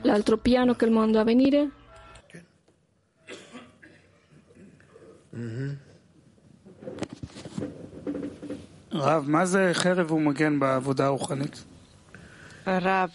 [0.03, 1.69] l'altro piano che è il mondo a venire.
[8.93, 11.63] רב, מה זה חרב ומגן בעבודה הרוחנית?
[12.67, 13.11] רב,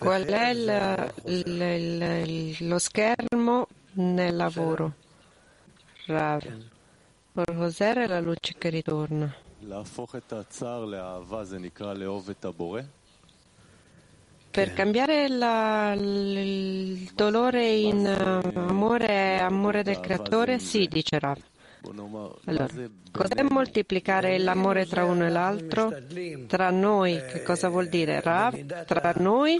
[0.00, 1.60] Qual è il, il,
[2.26, 4.94] il, lo schermo nel lavoro?
[6.06, 6.42] Rav.
[7.32, 9.30] Per cos'era la luce che ritorna?
[14.50, 20.58] per cambiare la, il dolore in uh, amore, amore del creatore?
[20.58, 21.38] Sì, dice Rav.
[22.44, 22.68] Allora,
[23.10, 25.92] cos'è moltiplicare l'amore tra uno e l'altro?
[26.46, 28.20] Tra noi, che cosa vuol dire?
[28.20, 29.58] Rav, tra noi,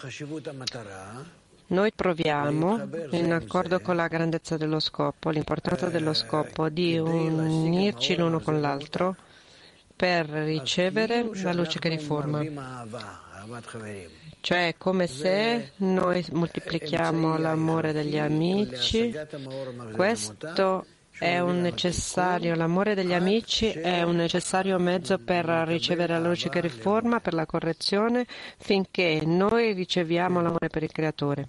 [1.69, 8.41] noi proviamo, in accordo con la grandezza dello scopo, l'importanza dello scopo, di unirci l'uno
[8.41, 9.17] con l'altro
[9.97, 12.43] per ricevere la luce che riforma.
[14.41, 19.15] Cioè, come se noi moltiplichiamo l'amore degli amici,
[19.93, 20.87] questo
[21.21, 26.63] è un necessario, l'amore degli amici è un necessario mezzo per ricevere la luce che
[26.63, 28.25] riforma, per la correzione,
[28.57, 31.49] finché noi riceviamo l'amore per il Creatore.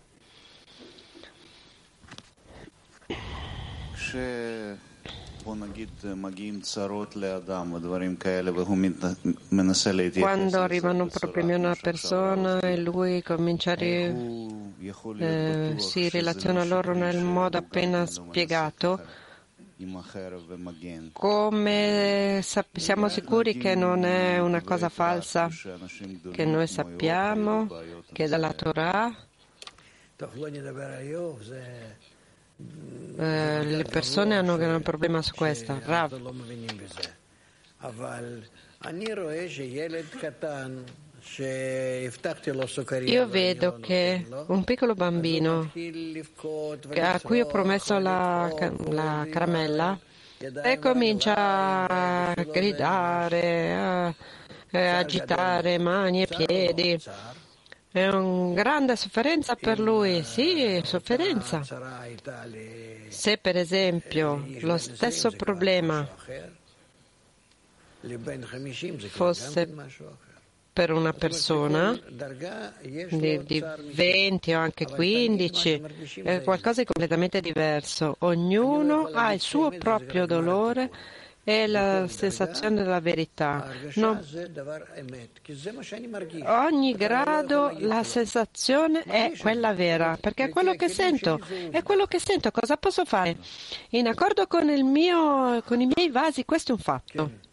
[10.20, 16.94] Quando arrivano problemi a una persona e lui comincia a eh, si relaziona a loro
[16.94, 19.00] nel modo appena spiegato,
[21.14, 25.50] come siamo sicuri che non è una cosa falsa,
[26.32, 27.68] che noi sappiamo
[28.12, 29.16] che dalla Torah
[33.18, 35.80] eh, le persone hanno un problema su questo.
[35.84, 36.20] Rav.
[43.06, 45.72] Io vedo che un piccolo bambino
[46.96, 48.52] a cui ho promesso la,
[48.90, 50.00] la caramella
[50.64, 51.36] e comincia
[51.88, 57.00] a gridare, a, a agitare mani e piedi.
[57.92, 61.62] È una grande sofferenza per lui, sì, sofferenza.
[63.10, 66.08] Se per esempio lo stesso problema
[69.10, 69.70] fosse
[70.74, 72.00] per una persona
[72.80, 75.82] di, di 20 o anche 15,
[76.24, 78.16] è qualcosa di completamente diverso.
[78.20, 80.90] Ognuno ha il suo proprio dolore
[81.44, 83.68] e la sensazione della verità.
[83.96, 84.22] No.
[86.46, 92.20] Ogni grado la sensazione è quella vera, perché è quello che sento, è quello che
[92.20, 93.38] sento, cosa posso fare?
[93.90, 97.50] In accordo con, mio, con i miei vasi, questo è un fatto.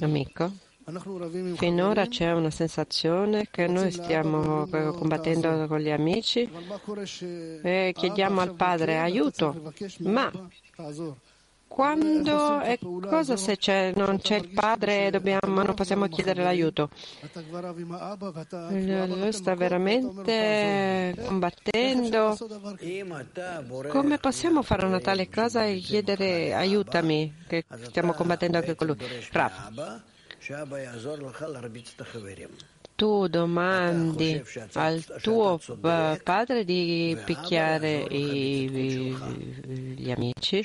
[0.00, 0.52] Amico,
[1.56, 6.48] finora c'è una sensazione che noi stiamo combattendo con gli amici
[7.62, 10.30] e chiediamo al Padre aiuto, ma
[11.66, 16.90] quando e cosa se c'è, non c'è il padre dobbiamo, non possiamo chiedere l'aiuto?
[18.68, 22.36] Lui sta veramente combattendo.
[23.88, 28.96] Come possiamo fare una tale cosa e chiedere aiutami, che stiamo combattendo anche con lui?
[29.32, 30.02] Rav
[32.94, 34.42] tu domandi
[34.74, 39.16] al tuo padre di picchiare i,
[39.96, 40.64] gli amici,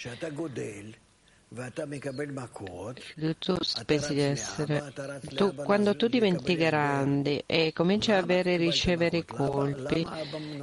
[3.40, 4.94] tu pensi di essere
[5.34, 10.06] tu, quando tu diventi grande e cominci a avere ricevere i colpi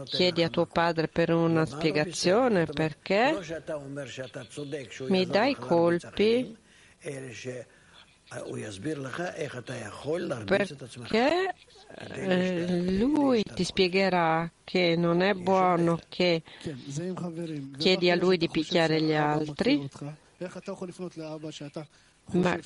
[0.05, 3.37] chiedi a tuo padre per una spiegazione perché
[5.09, 6.57] mi dai colpi
[10.45, 11.55] perché
[12.99, 16.43] lui ti spiegherà che non è buono che
[17.79, 19.89] chiedi a lui di picchiare gli altri.
[22.33, 22.59] Ma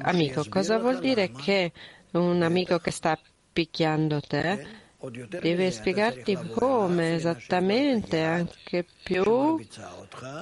[0.00, 1.72] amico, cosa vuol dire che
[2.12, 3.18] un amico che sta
[3.52, 9.60] picchiando te deve spiegarti come esattamente, anche più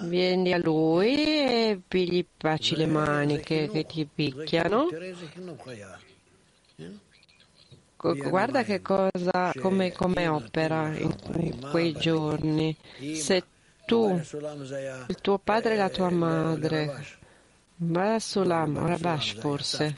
[0.05, 4.88] vieni a lui e gli baci le mani che, ti picchiano.
[7.96, 12.77] Guarda che cosa, come, come opera in, quei giorni.
[13.14, 13.44] Se
[13.87, 17.20] tu, il tuo padre e la tua madre,
[17.77, 19.94] va sull'Am, Rabash forse,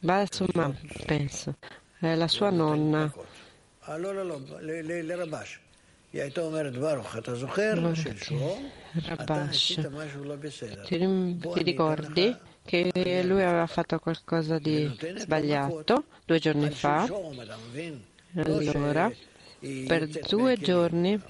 [0.00, 1.56] va su Mam, penso,
[1.98, 3.12] è la sua nonna
[5.03, 5.59] לרבש.
[6.13, 8.69] היא הייתה אומרת ברוך, אתה זוכר שלשום
[9.13, 10.83] אתה עשית משהו לא בסדר.
[10.85, 12.91] Ti ricordi che
[13.23, 17.07] lui aveva fatto qualcosa di sbagliato due giorni fa?
[18.35, 19.11] Allora,
[19.87, 21.21] per due giorni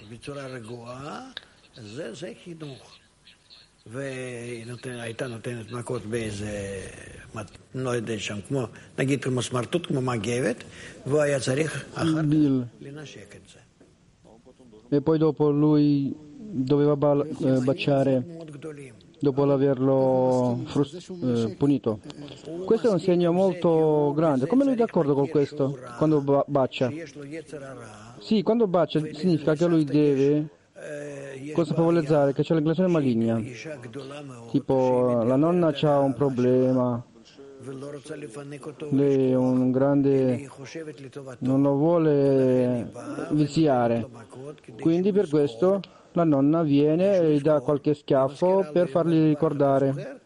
[3.87, 6.81] והייתה נותנת מכות באיזה,
[7.75, 8.65] לא יודע שם, כמו,
[8.97, 10.63] נגיד כמו סמרטוט, כמו מגבת,
[11.05, 12.25] והוא היה צריך אחר כך
[12.81, 13.59] לנשק את זה.
[14.91, 16.15] e poi dopo lui
[16.71, 18.25] doveva baciare
[19.19, 21.99] dopo averlo frust- eh, punito.
[22.65, 24.47] Questo è un segno molto grande.
[24.47, 26.91] Come lui è d'accordo con questo quando ba- bacia?
[28.19, 30.47] Sì, quando bacia significa che lui deve
[31.52, 33.40] consapevolezza che c'è l'inclinazione maligna.
[34.50, 37.04] Tipo la nonna ha un problema,
[38.90, 40.48] lei è un grande,
[41.38, 42.90] non lo vuole
[43.30, 44.06] viziare.
[44.80, 45.80] Quindi per questo
[46.12, 50.20] la nonna viene e gli dà qualche schiaffo per fargli ricordare.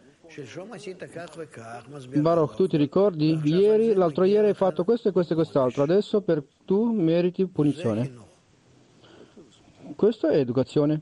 [2.16, 3.40] Baruch, tu ti ricordi?
[3.44, 8.26] Ieri, l'altro ieri hai fatto questo e questo e quest'altro, adesso per tu meriti punizione.
[9.96, 11.00] Questo è educazione.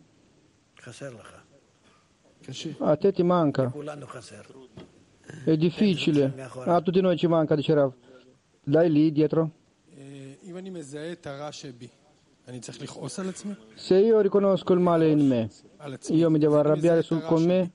[2.79, 3.73] A te ti manca.
[5.45, 6.33] È difficile.
[6.65, 7.93] A tutti noi ci manca, dice Rav.
[8.63, 9.51] Dai lì dietro.
[13.75, 15.51] Se io riconosco il male in me,
[16.09, 17.73] io mi devo arrabbiare sul, con me?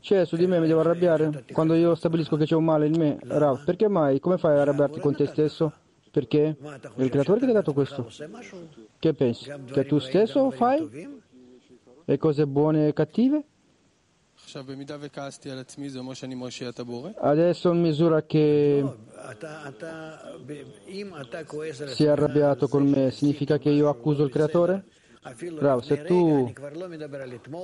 [0.00, 1.44] Cioè, su di me mi devo arrabbiare?
[1.52, 4.18] Quando io stabilisco che c'è un male in me, Rav, perché mai?
[4.18, 5.72] Come fai a arrabbiarti con te stesso?
[6.10, 6.56] Perché?
[6.94, 8.08] È il creatore che ti ha dato questo.
[8.98, 9.52] Che pensi?
[9.72, 11.16] Che tu stesso fai?
[12.04, 13.44] Le cose buone e cattive?
[17.16, 18.82] Adesso in misura che
[21.86, 24.84] si è arrabbiato con me, significa che io accuso il creatore?
[25.58, 26.50] Bravo, se tu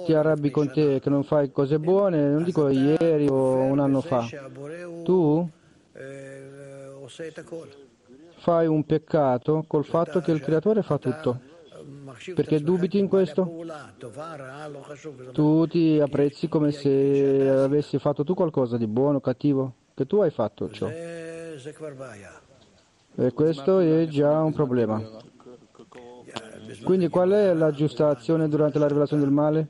[0.05, 4.03] ti arrabbi con te che non fai cose buone, non dico ieri o un anno
[4.03, 4.29] fa,
[5.05, 5.49] tu
[8.45, 11.41] fai un peccato col fatto che il creatore fa tutto.
[12.35, 13.51] Perché dubiti in questo?
[15.33, 20.21] Tu ti apprezzi come se avessi fatto tu qualcosa di buono o cattivo, che tu
[20.21, 20.89] hai fatto ciò.
[20.89, 21.57] E
[23.33, 25.03] questo è già un problema.
[26.85, 29.69] Quindi qual è la giusta azione durante la rivelazione del male?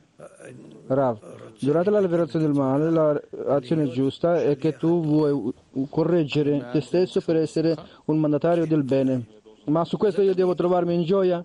[0.87, 1.17] Rav,
[1.59, 2.89] durante la rivelazione del male
[3.29, 5.53] l'azione giusta è che tu vuoi
[5.89, 7.75] correggere te stesso per essere
[8.05, 9.25] un mandatario del bene.
[9.65, 11.43] Ma su questo io devo trovarmi in gioia?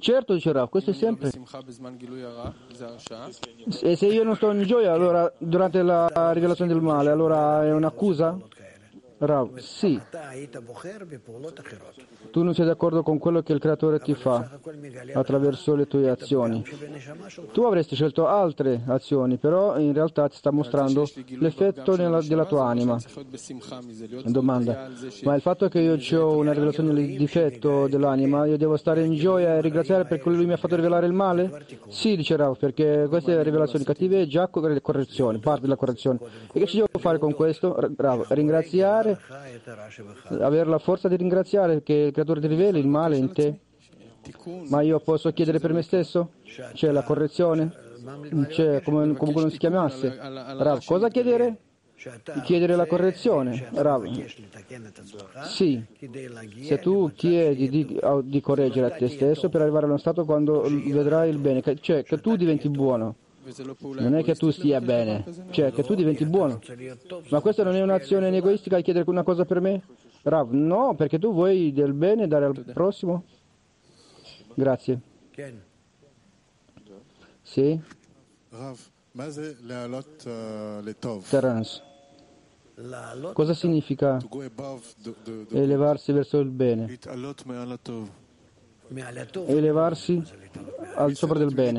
[0.00, 1.30] Certo, dice Rav, questo è sempre.
[3.82, 7.72] E se io non sto in gioia allora, durante la rivelazione del male, allora è
[7.72, 8.38] un'accusa?
[9.18, 10.00] Rav, sì.
[12.30, 14.48] Tu non sei d'accordo con quello che il creatore ti fa
[15.14, 16.62] attraverso le tue azioni.
[17.52, 21.06] Tu avresti scelto altre azioni, però in realtà ti sta mostrando
[21.38, 22.98] l'effetto nella, della tua anima.
[24.24, 24.88] Domanda,
[25.24, 29.14] ma il fatto che io ho una rivelazione del difetto dell'anima, io devo stare in
[29.14, 31.64] gioia e ringraziare perché lui mi ha fatto rivelare il male?
[31.88, 36.18] Sì, dice Rav, perché queste rivelazioni cattive è già correzione, parte della correzione.
[36.52, 37.76] E che ci devo fare con questo?
[37.96, 39.18] Rav, ringraziare
[40.38, 43.58] avere la forza di ringraziare che il creatore ti riveli il male in te.
[44.68, 46.32] Ma io posso chiedere per me stesso?
[46.72, 47.72] C'è la correzione?
[48.48, 50.16] C'è come, come non si chiamasse?
[50.16, 51.58] Rav, cosa chiedere?
[52.44, 54.04] Chiedere la correzione, Rav.
[55.44, 55.82] Sì,
[56.62, 60.62] se tu chiedi di, di correggere a te stesso per arrivare a uno stato quando
[60.62, 63.14] vedrai il bene, cioè che tu diventi buono.
[63.80, 66.60] Non è che tu stia bene, cioè che tu diventi buono.
[67.30, 69.82] Ma questa non è un'azione egoistica chiedere una cosa per me?
[70.22, 73.24] Rav, no, perché tu vuoi del bene dare al prossimo?
[74.54, 75.00] Grazie.
[77.42, 77.80] Sì?
[81.28, 81.82] Terence.
[83.32, 84.18] Cosa significa
[85.50, 86.98] elevarsi verso il bene?
[89.46, 90.22] Elevarsi
[90.94, 91.78] al sopra del bene.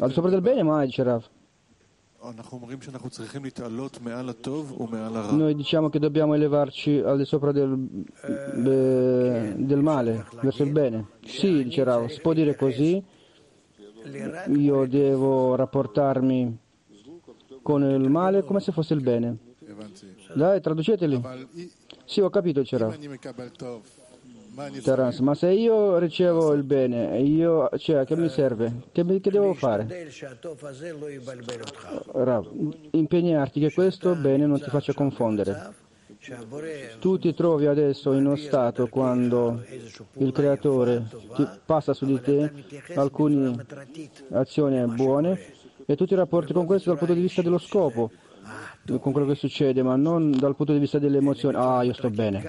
[0.00, 1.24] Al sopra del bene mai, dice Rav.
[5.30, 7.76] Noi diciamo che dobbiamo elevarci al di sopra del,
[8.54, 11.08] de, del male, verso il bene.
[11.24, 13.02] Sì, dice Rav, si può dire così.
[14.54, 16.58] Io devo rapportarmi
[17.62, 19.38] con il male come se fosse il bene.
[20.34, 21.22] Dai, traduceteli.
[22.04, 22.78] Sì, ho capito, dice
[24.82, 28.84] Terence, ma se io ricevo il bene, io, cioè, che mi serve?
[28.90, 30.08] Che, che devo fare?
[32.12, 32.46] Rav,
[32.92, 35.74] impegnarti che questo bene non ti faccia confondere.
[36.98, 39.62] Tu ti trovi adesso in uno stato quando
[40.14, 41.06] il Creatore
[41.66, 42.50] passa su di te
[42.94, 43.64] alcune
[44.30, 45.38] azioni buone
[45.84, 48.10] e tu ti rapporti con questo dal punto di vista dello scopo
[49.00, 52.10] con quello che succede, ma non dal punto di vista delle emozioni, ah io sto
[52.10, 52.42] bene,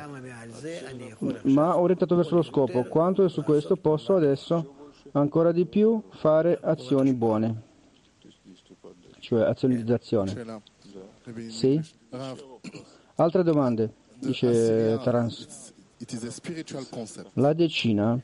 [1.43, 4.75] ma orientato verso lo scopo, quanto su questo posso adesso
[5.11, 7.63] ancora di più fare azioni buone,
[9.19, 10.61] cioè azioni di azione.
[11.49, 11.81] Sì?
[13.15, 13.93] Altre domande?
[14.19, 15.73] Dice Tarans.
[17.33, 18.21] La decina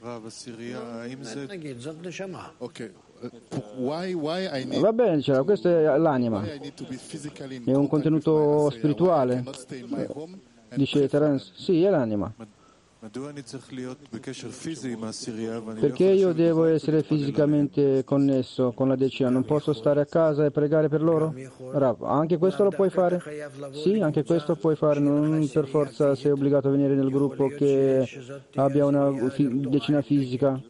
[4.80, 6.44] Va bene, diceva, questo è l'anima.
[6.44, 9.44] È un contenuto spirituale.
[10.76, 12.34] Dice Terence, sì, è l'anima.
[15.80, 19.30] Perché io devo essere fisicamente connesso con la decina?
[19.30, 21.34] Non posso stare a casa e pregare per loro?
[21.74, 23.22] Rav, anche questo lo puoi fare?
[23.72, 25.02] Sì, anche questo puoi fare.
[25.02, 28.08] Non per forza sei obbligato a venire nel gruppo che
[28.56, 30.62] abbia una decina fisica.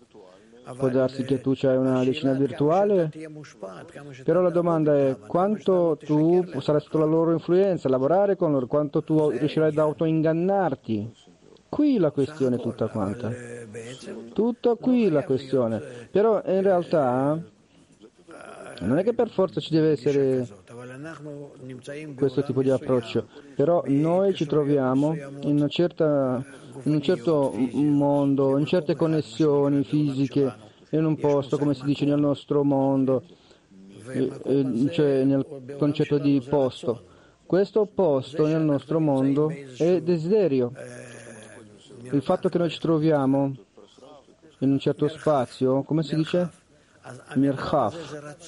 [0.77, 3.11] Può darsi che tu hai una decina virtuale,
[4.23, 9.03] però la domanda è quanto tu sarai sotto la loro influenza, lavorare con loro, quanto
[9.03, 11.11] tu riuscirai ad autoingannarti.
[11.69, 13.31] Qui la questione tutta quanta.
[14.33, 15.81] Tutta qui la questione.
[16.11, 17.41] Però in realtà
[18.81, 20.47] non è che per forza ci deve essere
[22.15, 26.43] questo tipo di approccio, però noi ci troviamo in, certa,
[26.83, 30.53] in un certo mondo, in certe connessioni fisiche,
[30.89, 33.23] in un posto, come si dice nel nostro mondo,
[34.91, 35.45] cioè nel
[35.77, 37.05] concetto di posto.
[37.45, 40.71] Questo posto nel nostro mondo è desiderio.
[42.11, 43.55] Il fatto che noi ci troviamo
[44.59, 46.49] in un certo spazio, come si dice?
[47.35, 48.45] Mirchaf.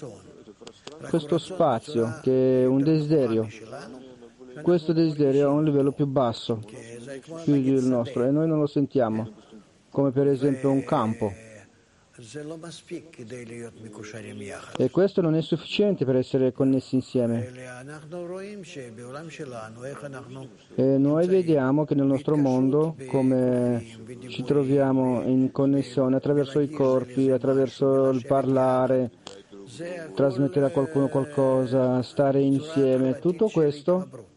[1.10, 3.48] Questo spazio che è un desiderio.
[4.62, 6.62] Questo desiderio è a un livello più basso,
[7.20, 9.32] più del nostro, e noi non lo sentiamo,
[9.90, 11.32] come per esempio un campo.
[14.78, 17.52] E questo non è sufficiente per essere connessi insieme.
[20.76, 23.86] E noi vediamo che nel nostro mondo come
[24.30, 29.12] ci troviamo in connessione attraverso i corpi, attraverso il parlare,
[30.14, 34.34] trasmettere a qualcuno qualcosa, stare insieme, tutto questo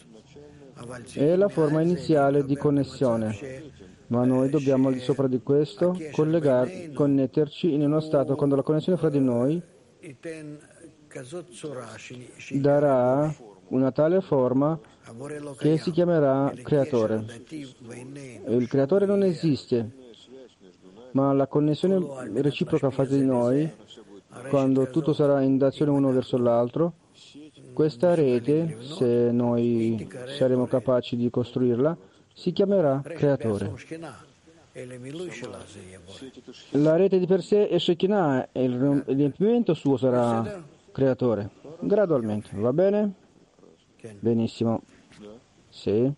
[1.15, 7.73] è la forma iniziale di connessione ma noi dobbiamo al di sopra di questo connetterci
[7.73, 9.63] in uno stato quando la connessione fra di noi
[12.53, 13.35] darà
[13.69, 14.79] una tale forma
[15.59, 17.25] che si chiamerà creatore.
[18.47, 19.91] Il creatore non esiste,
[21.13, 23.71] ma la connessione reciproca fra di noi,
[24.49, 26.93] quando tutto sarà in d'azione uno verso l'altro,
[27.79, 31.97] questa rete, se noi saremo capaci di costruirla,
[32.35, 33.73] si chiamerà creatore.
[36.71, 40.61] La rete di per sé è Shekinah e il riempimento suo sarà
[40.91, 42.49] creatore, gradualmente.
[42.55, 43.13] Va bene?
[44.19, 44.83] Benissimo.
[45.69, 46.13] Sì.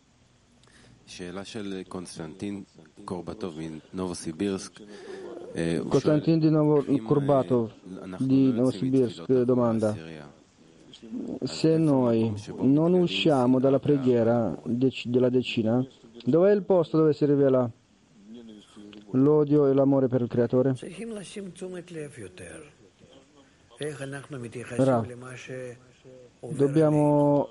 [5.88, 7.70] Konstantin di Kurbatov
[8.16, 10.38] di Novosibirsk domanda
[11.44, 15.84] se noi non usciamo dalla preghiera della decina
[16.24, 17.70] Dov'è il posto dove si rivela
[19.12, 20.74] l'odio e l'amore per il Creatore?
[24.76, 25.07] Ra,
[26.40, 27.48] dobbiamo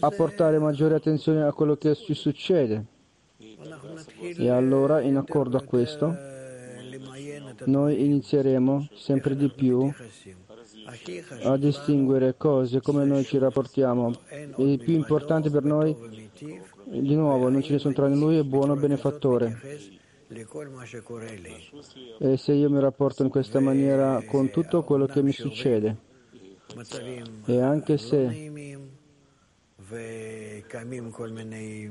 [0.00, 2.84] apportare maggiore attenzione a quello che ci succede.
[4.18, 6.14] E allora, in accordo a questo,
[7.64, 9.90] noi inizieremo sempre di più
[11.42, 14.12] a distinguere cose come noi ci rapportiamo.
[14.56, 15.96] Il più importante per noi,
[16.86, 19.58] di nuovo, non ce ne sono tra di lui, è buono benefattore.
[22.18, 25.96] E se io mi rapporto in questa maniera con tutto quello che mi succede,
[27.44, 28.50] e anche se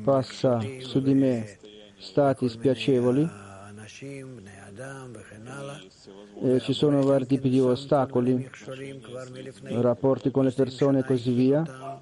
[0.03, 1.57] passa su di me
[1.99, 3.29] stati spiacevoli,
[6.41, 8.49] e ci sono vari tipi di ostacoli,
[9.63, 12.01] rapporti con le persone e così via.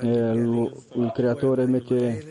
[0.00, 2.22] Eh, il creatore mette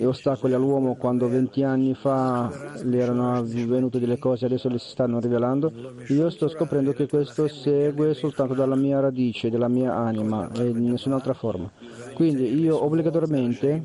[0.00, 2.50] ostacoli all'uomo quando 20 anni fa
[2.82, 5.70] le erano venute delle cose, adesso le si stanno rivelando.
[6.08, 10.90] Io sto scoprendo che questo segue soltanto dalla mia radice, dalla mia anima e in
[10.90, 11.70] nessun'altra forma.
[12.14, 13.84] Quindi io obbligatoriamente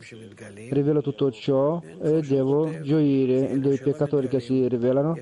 [0.70, 5.18] rivelo tutto ciò e devo gioire dei peccatori che si rivelano,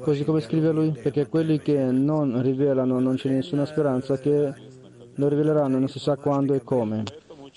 [0.00, 4.74] così come scrive lui, perché quelli che non rivelano non c'è nessuna speranza che
[5.16, 7.04] lo riveleranno non si sa quando e come.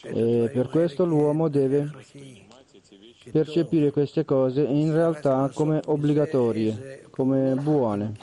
[0.03, 1.91] E per questo l'uomo deve
[3.31, 8.13] percepire queste cose in realtà come obbligatorie, come buone,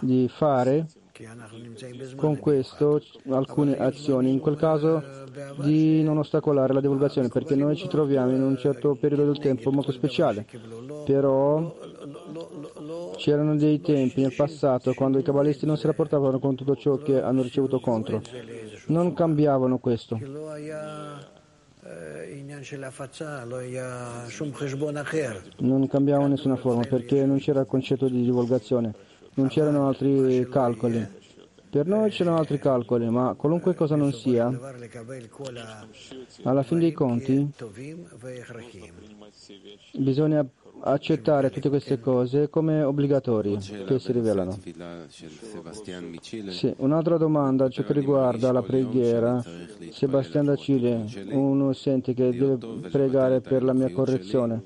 [0.00, 0.86] di fare
[2.16, 5.02] con questo alcune azioni, in quel caso
[5.62, 9.72] di non ostacolare la divulgazione, perché noi ci troviamo in un certo periodo del tempo
[9.72, 10.46] molto speciale,
[11.06, 11.74] però
[13.16, 17.20] C'erano dei tempi nel passato quando i cabalisti non si rapportavano con tutto ciò che
[17.20, 18.22] hanno ricevuto contro.
[18.86, 20.18] Non cambiavano questo.
[25.58, 28.94] Non cambiavano nessuna forma perché non c'era il concetto di divulgazione,
[29.34, 31.24] non c'erano altri calcoli.
[31.68, 34.46] Per noi c'erano altri calcoli, ma qualunque cosa non sia,
[36.42, 37.52] alla fine dei conti
[39.92, 40.46] bisogna
[40.80, 44.58] accettare tutte queste cose come obbligatorie che si rivelano.
[46.48, 49.42] Sì, un'altra domanda, ciò che riguarda la preghiera.
[49.90, 52.58] Sebastiano da Cile, uno sente che deve
[52.90, 54.62] pregare per la mia correzione,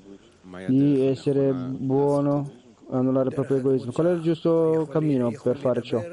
[0.67, 2.51] di essere buono,
[2.89, 3.91] annullare il proprio egoismo.
[3.91, 6.03] Qual è il giusto cammino per fare ciò?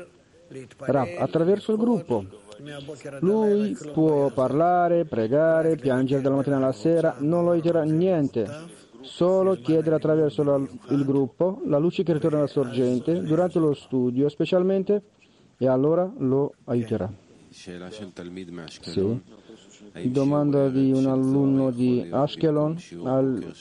[0.79, 2.25] Rav, attraverso il gruppo.
[3.21, 9.97] Lui può parlare, pregare, piangere dalla mattina alla sera, non lo aiuterà niente solo chiedere
[9.97, 15.03] attraverso la, il gruppo la luce che ritorna dalla sorgente durante lo studio specialmente
[15.57, 17.11] e allora lo aiuterà.
[19.93, 20.11] Sì.
[20.11, 23.55] Domanda di un alunno di Ashkelon Al,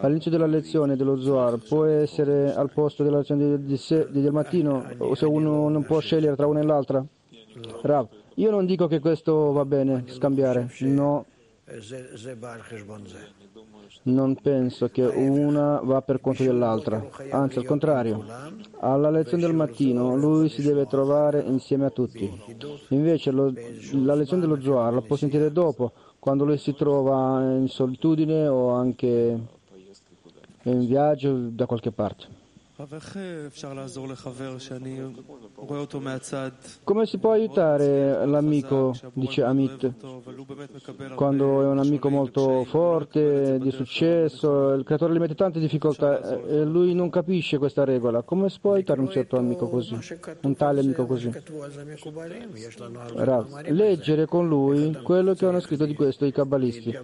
[0.00, 3.80] all'inizio della lezione dello Zohar può essere al posto della lezione di, di,
[4.10, 7.04] di, del mattino o se uno non può scegliere tra una e l'altra?
[7.82, 11.26] Rav, io non dico che questo va bene, scambiare, no.
[14.04, 18.24] Non penso che una va per conto dell'altra, anzi al contrario.
[18.80, 22.28] Alla lezione del mattino lui si deve trovare insieme a tutti.
[22.88, 23.52] Invece lo,
[23.92, 28.70] la lezione dello Zohar la può sentire dopo, quando lui si trova in solitudine o
[28.70, 29.38] anche
[30.64, 32.41] in viaggio da qualche parte.
[36.84, 39.92] Come si può aiutare l'amico, dice Amit,
[41.14, 46.64] quando è un amico molto forte, di successo, il creatore gli mette tante difficoltà e
[46.64, 48.22] lui non capisce questa regola.
[48.22, 49.98] Come si può aiutare un certo amico così,
[50.40, 51.30] un tale amico così?
[53.16, 56.98] Rav, leggere con lui quello che hanno scritto di questo i kabbalisti.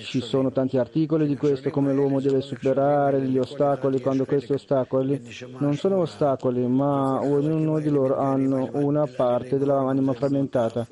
[0.00, 5.11] Ci sono tanti articoli di questo, come l'uomo deve superare gli ostacoli quando questi ostacoli
[5.58, 10.86] non sono ostacoli, ma ognuno di loro hanno una parte dell'anima frammentata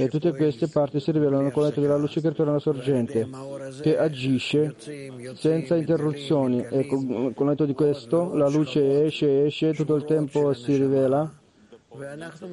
[0.00, 3.28] e tutte queste parti si rivelano con l'età della luce che alla sorgente,
[3.80, 4.76] che agisce
[5.34, 10.76] senza interruzioni e con, l'età di questo la luce esce, esce, tutto il tempo si
[10.76, 11.28] rivela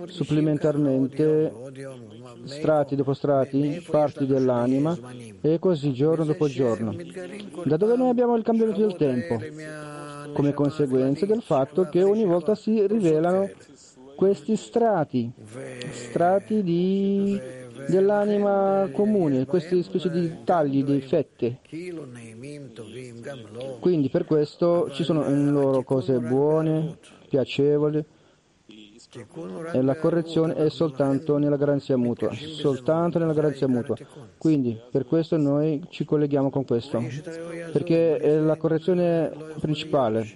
[0.07, 1.53] supplementarmente
[2.45, 4.97] strati dopo strati, parti dell'anima
[5.41, 6.95] e così giorno dopo giorno.
[7.63, 10.04] Da dove noi abbiamo il cambiamento del tempo?
[10.35, 13.49] Come conseguenza del fatto che ogni volta si rivelano
[14.17, 15.31] questi strati,
[15.91, 17.39] strati di,
[17.87, 21.59] dell'anima comune, queste specie di tagli, di fette.
[23.79, 26.97] Quindi per questo ci sono in loro cose buone,
[27.29, 28.03] piacevoli,
[29.71, 33.95] e la correzione è soltanto nella garanzia mutua, soltanto nella garanzia mutua.
[34.37, 37.01] Quindi per questo noi ci colleghiamo con questo,
[37.71, 40.27] perché è la correzione principale.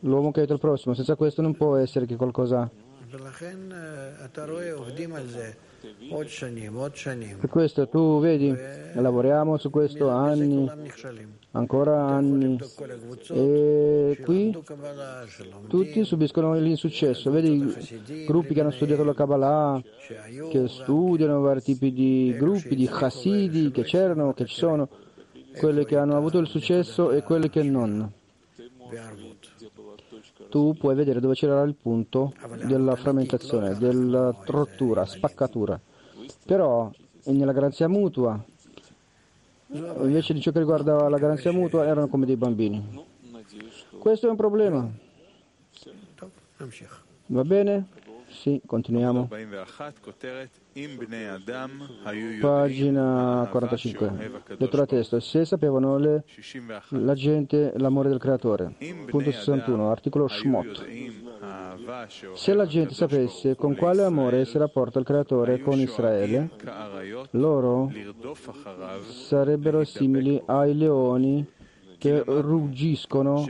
[0.00, 2.70] L'uomo che aiuta il prossimo, senza questo non può essere che qualcosa
[7.38, 8.54] per questo tu vedi,
[8.94, 10.70] lavoriamo su questo anni,
[11.58, 12.58] ancora anni,
[13.30, 14.56] e qui
[15.68, 17.30] tutti subiscono l'insuccesso.
[17.30, 19.82] Vedi gruppi che hanno studiato la Kabbalah,
[20.50, 24.88] che studiano vari tipi di gruppi, di Hassidi, che c'erano, che ci sono,
[25.56, 28.12] quelli che hanno avuto il successo e quelli che non
[30.48, 32.32] tu puoi vedere dove c'era il punto
[32.64, 35.78] della frammentazione, della rottura, spaccatura.
[36.46, 36.90] Però
[37.24, 38.42] nella garanzia mutua,
[39.70, 43.06] invece di ciò che riguarda la garanzia mutua, erano come dei bambini.
[43.98, 44.88] Questo è un problema.
[47.26, 47.86] Va bene?
[48.28, 49.28] Sì, continuiamo.
[52.40, 54.30] Pagina 45.
[54.58, 55.18] Lettera testo.
[55.18, 56.24] Se sapevano le,
[56.90, 58.74] la gente l'amore del creatore.
[59.06, 59.90] Punto 61.
[59.90, 60.86] Articolo Shmot.
[62.34, 66.50] Se la gente sapesse con quale amore si rapporta il creatore con Israele,
[67.30, 67.90] loro
[69.08, 71.46] sarebbero simili ai leoni
[71.96, 73.46] che ruggiscono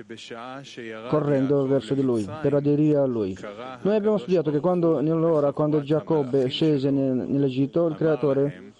[1.09, 3.37] correndo verso di lui per aderire a lui.
[3.83, 8.73] Noi abbiamo studiato che quando, nell'ora, quando Giacobbe scese nell'Egitto, il creatore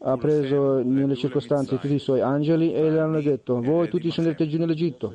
[0.00, 4.46] ha preso nelle circostanze tutti i suoi angeli e le hanno detto voi tutti scenderete
[4.46, 5.14] giù nell'Egitto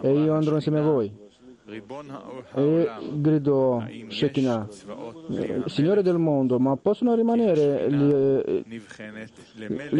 [0.00, 1.24] e io andrò insieme a voi.
[2.54, 4.68] E gridò Shekinah,
[5.66, 8.64] Signore del mondo, ma possono rimanere gli,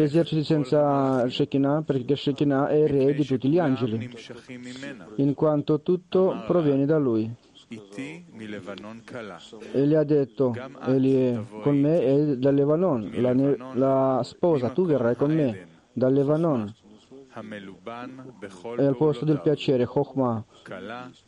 [0.01, 1.81] eserciti senza Shekinah?
[1.81, 4.09] Perché Shekinah è il re di tutti gli angeli,
[5.15, 7.29] in quanto tutto proviene da lui.
[9.73, 10.55] E gli ha detto,
[10.85, 13.33] egli con me è dal Lebanon, la,
[13.73, 16.73] la sposa, tu verrai con me dal Lebanon
[18.77, 20.43] è al posto del piacere, Chokhmah,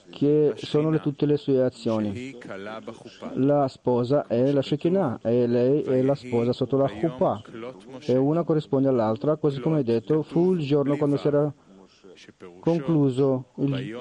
[0.09, 2.35] che sono le, tutte le sue azioni.
[3.33, 7.41] La sposa è la Shekinah e lei è la sposa sotto la Chuppah
[8.01, 11.53] e una corrisponde all'altra, così come detto, fu il giorno quando si era
[12.59, 13.95] concluso, il,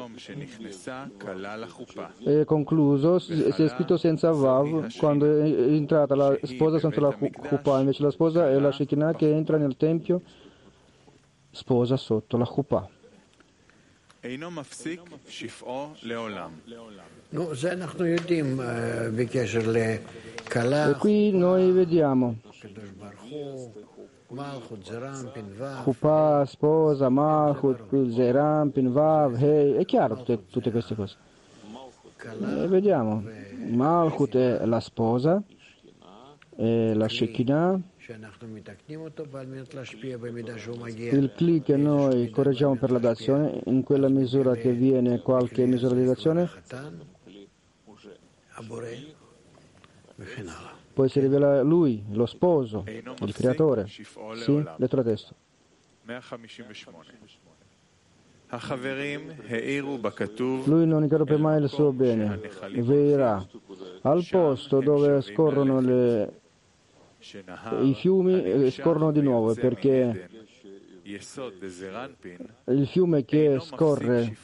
[2.25, 7.81] è concluso, si è scritto senza Vav quando è entrata la sposa senza la Chuppah,
[7.81, 10.23] invece la sposa è la Shekinah che entra nel Tempio
[11.51, 12.89] sposa sotto la chuppah.
[20.91, 22.37] E qui noi vediamo.
[25.85, 31.17] Chuppah, sposa, Malchut, Zeram, Pinvav, Hei, è chiaro tutte, tutte queste cose.
[32.21, 33.23] E vediamo,
[33.71, 35.43] Malchut è la sposa,
[36.57, 37.81] è la Shekinah,
[41.11, 45.95] il cli che noi correggiamo per la dazione, in quella misura che viene qualche misura
[45.95, 46.49] di dazione,
[50.95, 53.87] poi si rivela lui, lo sposo, il creatore.
[53.87, 54.07] Sì,
[54.79, 55.35] lettera testo.
[60.65, 62.41] Lui non interrompe mai il suo bene,
[62.77, 63.47] veirà.
[64.01, 66.41] Al posto dove scorrono le
[67.83, 70.29] i fiumi scorrono di nuovo perché
[72.67, 74.37] il fiume che scorre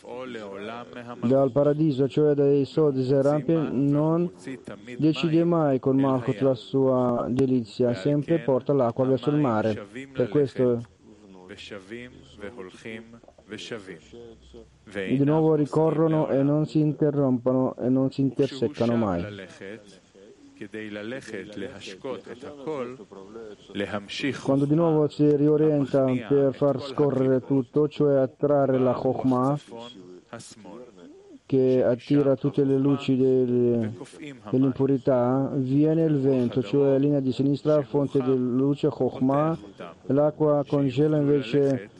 [1.22, 4.32] dal paradiso, cioè dai Sod Zerampin, non
[4.96, 9.86] decide mai con Malchut la sua delizia, sempre porta l'acqua verso il mare.
[10.10, 10.82] Per questo
[14.94, 19.22] di nuovo ricorrono e non si interrompono e non si interseccano mai.
[24.42, 29.58] Quando di nuovo si riorienta per far scorrere tutto, cioè attrarre la Chokhmah,
[31.44, 33.92] che attira tutte le luci del,
[34.50, 39.58] dell'impurità, viene il vento, cioè linea di sinistra, fonte di luce Chokhmah,
[40.06, 41.90] l'acqua congela invece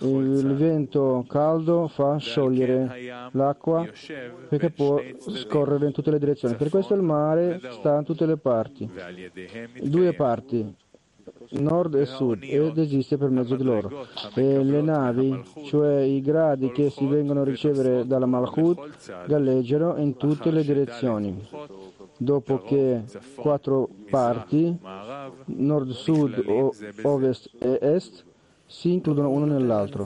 [0.00, 3.86] il vento caldo fa sciogliere l'acqua
[4.48, 6.56] perché può scorrere in tutte le direzioni.
[6.56, 8.88] Per questo il mare sta in tutte le parti,
[9.82, 10.74] due parti,
[11.50, 14.06] nord e sud, ed esiste per mezzo di loro.
[14.34, 20.16] E le navi, cioè i gradi che si vengono a ricevere dalla Malchut, galleggiano in
[20.16, 21.46] tutte le direzioni.
[22.16, 23.02] Dopo che
[23.34, 24.78] quattro parti,
[25.46, 26.44] nord, sud,
[27.02, 28.24] ovest e est,
[28.74, 30.04] si includono uno nell'altro.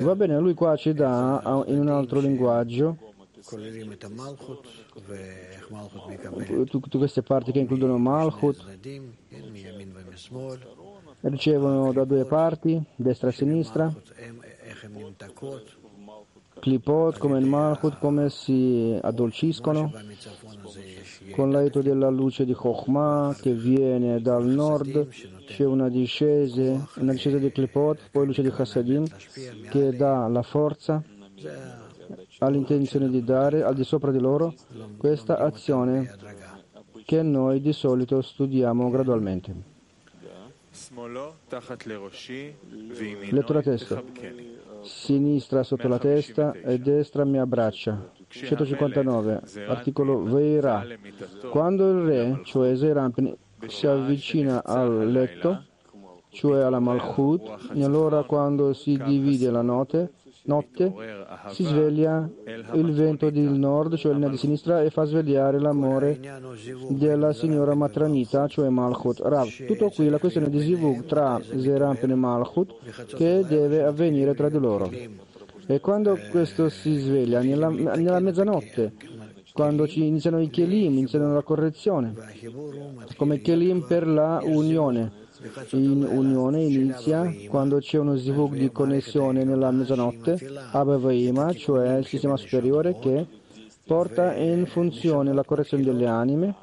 [0.00, 2.96] Va bene, lui qua ci dà in un altro linguaggio.
[6.68, 8.78] Tutte queste parti che includono Malchut.
[11.20, 13.94] Ricevono da due parti, destra e sinistra,
[16.58, 19.92] Klipot come il Malchut, come si addolciscono
[21.32, 25.08] con l'aiuto della luce di Chokhmah che viene dal nord,
[25.46, 29.06] c'è una discesa, una discesa di Klipot, poi luce di Chassadim
[29.70, 31.02] che dà la forza
[32.38, 34.54] all'intenzione di dare al di sopra di loro
[34.96, 36.14] questa azione
[37.04, 39.70] che noi di solito studiamo gradualmente.
[43.30, 44.04] Lettura testo.
[44.82, 48.10] Sinistra sotto la testa e destra mi abbraccia.
[48.32, 50.84] 159, articolo Veira.
[51.50, 53.34] Quando il re, cioè Zerampin,
[53.66, 55.64] si avvicina al letto,
[56.30, 60.12] cioè alla Malchut, e allora quando si divide la notte,
[60.44, 60.92] notte
[61.50, 62.28] si sveglia
[62.72, 66.18] il vento del nord, cioè linea di sinistra, e fa svegliare l'amore
[66.88, 69.20] della signora Matranita, cioè Malchut.
[69.20, 72.74] Rav, tutto qui la questione di Zivug tra Zerampin e Malchut
[73.14, 74.90] che deve avvenire tra di loro.
[75.72, 78.92] E quando questo si sveglia, nella, nella mezzanotte,
[79.54, 82.14] quando ci iniziano i Kelim, iniziano la correzione,
[83.16, 85.20] come Kelim per la unione.
[85.70, 90.38] In unione inizia quando c'è uno zvuk di connessione nella mezzanotte,
[90.72, 93.26] Abavaima, cioè il sistema superiore che
[93.86, 96.54] porta in funzione la correzione delle anime,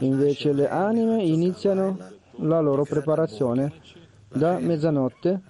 [0.00, 1.96] invece le anime iniziano
[2.40, 3.72] la loro preparazione
[4.28, 5.40] da mezzanotte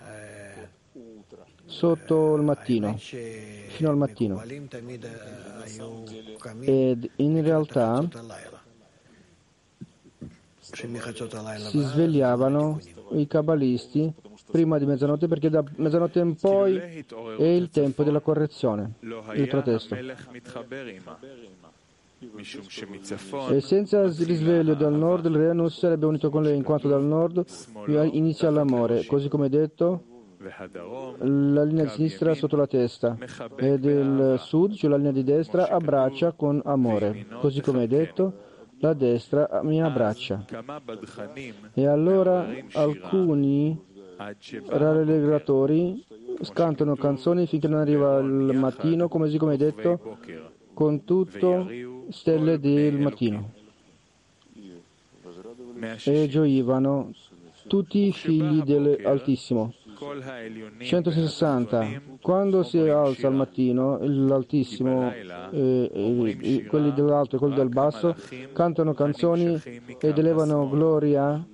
[1.75, 4.41] sotto il mattino, fino al mattino.
[6.61, 8.09] Ed in realtà
[10.61, 14.13] si svegliavano i cabalisti
[14.51, 19.97] prima di mezzanotte perché da mezzanotte in poi è il tempo della correzione, il protesto.
[23.51, 27.03] E senza risveglio dal nord il re non sarebbe unito con lei in quanto dal
[27.03, 27.45] nord
[28.13, 30.13] inizia l'amore, così come detto
[31.19, 33.17] la linea di sinistra sotto la testa
[33.57, 38.33] e del sud, cioè la linea di destra, abbraccia con amore, così come detto
[38.79, 40.45] la destra mi abbraccia.
[41.73, 43.93] E allora alcuni
[44.67, 46.05] rallegratori
[46.53, 50.19] cantano canzoni finché non arriva il mattino, come come detto,
[50.75, 51.67] con tutto
[52.11, 53.51] stelle del mattino.
[56.05, 57.13] E gioivano
[57.67, 59.73] tutti i figli dell'Altissimo.
[60.79, 62.03] 160.
[62.21, 68.15] Quando si alza al mattino, l'Altissimo, eh, eh, quelli dell'alto e quelli del basso,
[68.53, 69.61] cantano canzoni
[69.99, 71.47] ed elevano gloria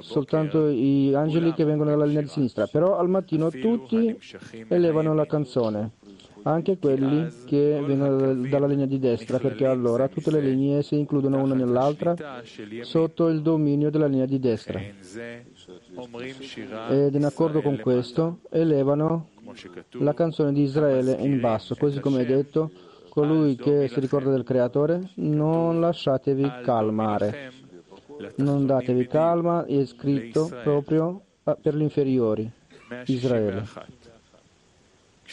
[0.00, 4.18] soltanto gli angeli che vengono dalla linea di sinistra, però al mattino tutti
[4.68, 5.92] elevano la canzone,
[6.42, 11.40] anche quelli che vengono dalla linea di destra, perché allora tutte le linee si includono
[11.40, 12.14] una nell'altra
[12.80, 14.80] sotto il dominio della linea di destra
[16.90, 19.28] ed in accordo con questo elevano
[19.92, 22.70] la canzone di Israele in basso, così come è detto,
[23.08, 27.52] colui che si ricorda del Creatore, non lasciatevi calmare,
[28.36, 32.50] non datevi calma, è scritto proprio per gli inferiori,
[33.06, 33.64] Israele.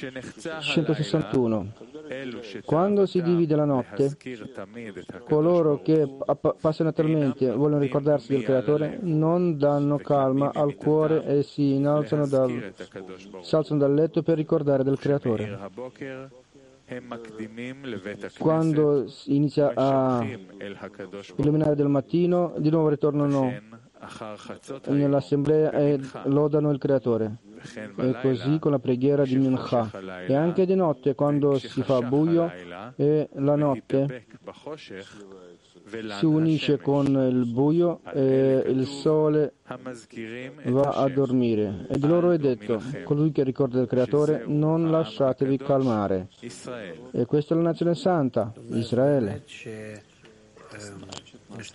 [0.09, 1.73] 161.
[2.65, 4.17] Quando si divide la notte,
[5.27, 12.27] coloro che appassionatamente vogliono ricordarsi del Creatore non danno calma al cuore e si innalzano
[12.27, 12.73] dal,
[13.41, 15.59] si alzano dal letto per ricordare del Creatore.
[18.37, 20.25] Quando inizia a
[21.37, 23.79] illuminare del mattino, di nuovo ritornano
[24.87, 27.37] nell'assemblea e lodano il Creatore
[27.97, 29.89] e così con la preghiera di Mincha.
[30.27, 32.51] E anche di notte, quando si fa buio
[32.95, 34.25] e la notte
[36.19, 39.53] si unisce con il buio e il sole
[40.65, 41.85] va a dormire.
[41.89, 46.29] E di loro è detto, colui che ricorda il Creatore, non lasciatevi calmare.
[47.11, 49.43] E questa è la nazione santa, Israele.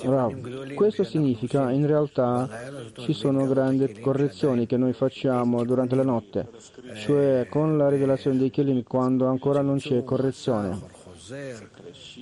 [0.03, 2.49] Rav, questo significa in realtà
[2.95, 6.49] ci sono grandi correzioni che noi facciamo durante la notte,
[6.95, 10.79] cioè con la rivelazione dei Kelim quando ancora non c'è correzione.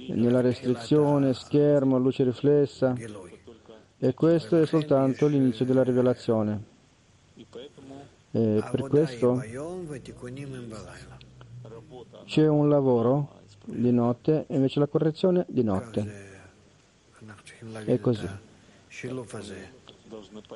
[0.08, 2.94] Nella restrizione, schermo, luce riflessa.
[3.98, 6.62] E questo è soltanto l'inizio della rivelazione.
[8.30, 9.42] E per questo
[12.24, 16.32] c'è un lavoro di notte e invece la correzione di notte.
[17.84, 18.28] È così.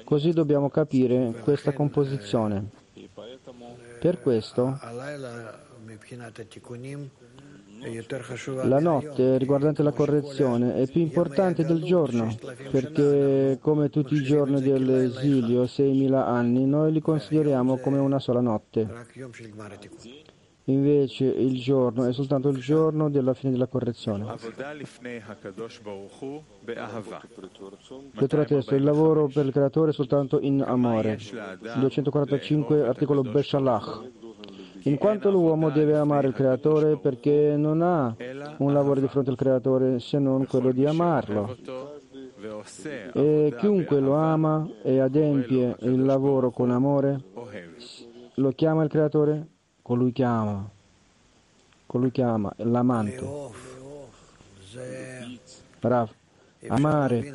[0.04, 2.70] Così dobbiamo capire questa composizione.
[4.00, 4.78] Per questo
[8.64, 12.36] la notte riguardante la correzione è più importante del giorno,
[12.70, 18.88] perché come tutti i giorni dell'esilio, 6.000 anni, noi li consideriamo come una sola notte.
[20.69, 24.27] Invece il giorno è soltanto il giorno della fine della correzione.
[28.12, 31.19] Lettera testo, il lavoro per il creatore è soltanto in amore.
[31.79, 34.11] 245 articolo Beshalach.
[34.83, 38.14] In quanto l'uomo deve amare il creatore perché non ha
[38.59, 41.57] un lavoro di fronte al creatore se non quello di amarlo.
[43.14, 47.23] E chiunque lo ama e adempie il lavoro con amore,
[48.35, 49.49] lo chiama il creatore?
[49.89, 50.68] Colui che ama,
[51.86, 53.26] colui che ama, l'amante.
[55.80, 56.11] Rav,
[56.66, 57.32] amare.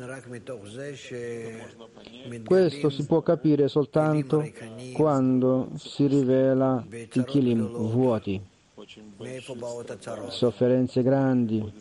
[2.44, 4.48] Questo si può capire soltanto
[4.92, 8.40] quando si rivela i kilim vuoti,
[10.28, 11.72] sofferenze grandi,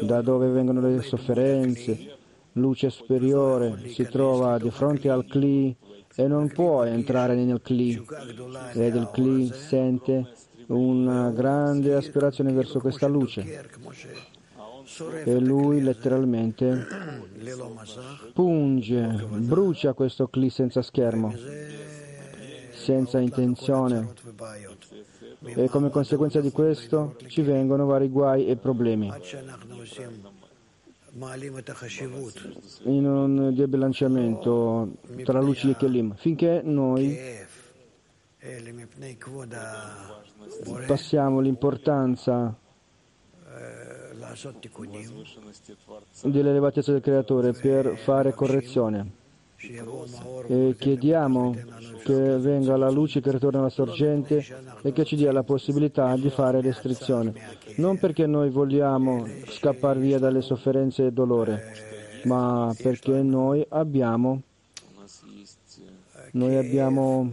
[0.00, 2.16] da dove vengono le sofferenze,
[2.54, 5.76] luce superiore, si trova di fronte al Kli
[6.14, 8.02] e non può entrare nel Kli.
[8.74, 10.30] Vede il Kli, sente
[10.66, 13.70] una grande aspirazione verso questa luce.
[15.24, 16.86] E lui letteralmente
[18.32, 21.34] punge, brucia questo Kli senza schermo,
[22.72, 24.12] senza intenzione.
[25.44, 29.10] E come conseguenza di questo ci vengono vari guai e problemi
[32.84, 34.92] in un debilanciamento
[35.24, 37.18] tra luci e Kelim, finché noi
[40.86, 42.56] passiamo l'importanza
[46.22, 49.20] dell'elevatezza del Creatore per fare correzione
[50.48, 51.54] e chiediamo
[52.04, 54.44] che venga la luce che ritorna alla sorgente
[54.82, 57.32] e che ci dia la possibilità di fare restrizione.
[57.76, 61.62] Non perché noi vogliamo scappare via dalle sofferenze e dolore,
[62.24, 64.42] ma perché noi abbiamo,
[66.32, 67.32] noi abbiamo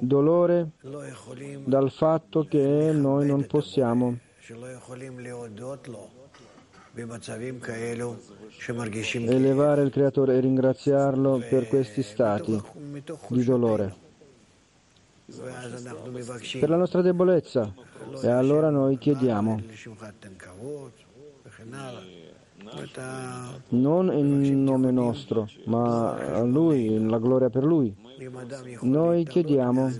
[0.00, 0.70] dolore
[1.64, 4.18] dal fatto che noi non possiamo
[9.28, 12.58] elevare il Creatore e ringraziarlo per questi stati
[13.28, 13.94] di dolore,
[16.58, 17.72] per la nostra debolezza.
[18.22, 19.60] E allora noi chiediamo,
[23.68, 27.94] non in nome nostro, ma a Lui, la gloria per Lui.
[28.80, 29.92] Noi chiediamo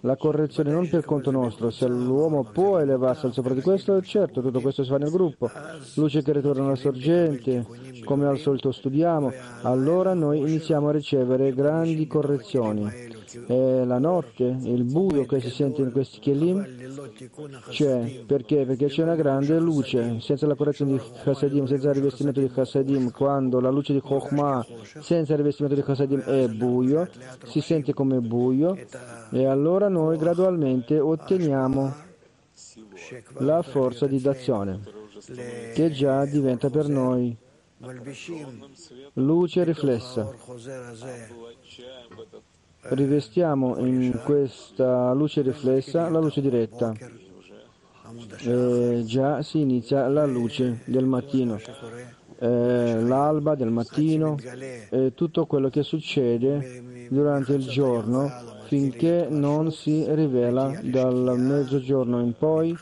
[0.00, 1.70] la correzione non per conto nostro.
[1.70, 5.50] Se l'uomo può elevarsi al sopra di questo, certo, tutto questo si fa nel gruppo.
[5.94, 7.66] Luce che ritorna alla sorgente,
[8.04, 9.32] come al solito studiamo,
[9.62, 13.18] allora noi iniziamo a ricevere grandi correzioni.
[13.46, 16.66] E la notte, il buio che si sente in questi kelim,
[17.68, 18.24] c'è.
[18.26, 18.64] Perché?
[18.64, 20.20] Perché c'è una grande luce.
[20.20, 24.66] Senza la correzione di Hasadim, senza il rivestimento di Hasadim, quando la luce di Chokhmah,
[25.00, 27.08] senza il rivestimento di Hasadim è buio,
[27.44, 28.76] si sente come buio,
[29.30, 31.94] e allora noi gradualmente otteniamo
[33.38, 34.80] la forza di d'azione,
[35.74, 37.36] che già diventa per noi
[39.14, 40.28] luce riflessa.
[42.82, 46.94] Rivestiamo in questa luce riflessa la luce diretta.
[48.42, 51.60] E già si inizia la luce del mattino,
[52.38, 54.36] eh, l'alba del mattino
[54.88, 58.30] e tutto quello che succede durante il giorno
[58.64, 62.76] finché non si rivela dal mezzogiorno in poi.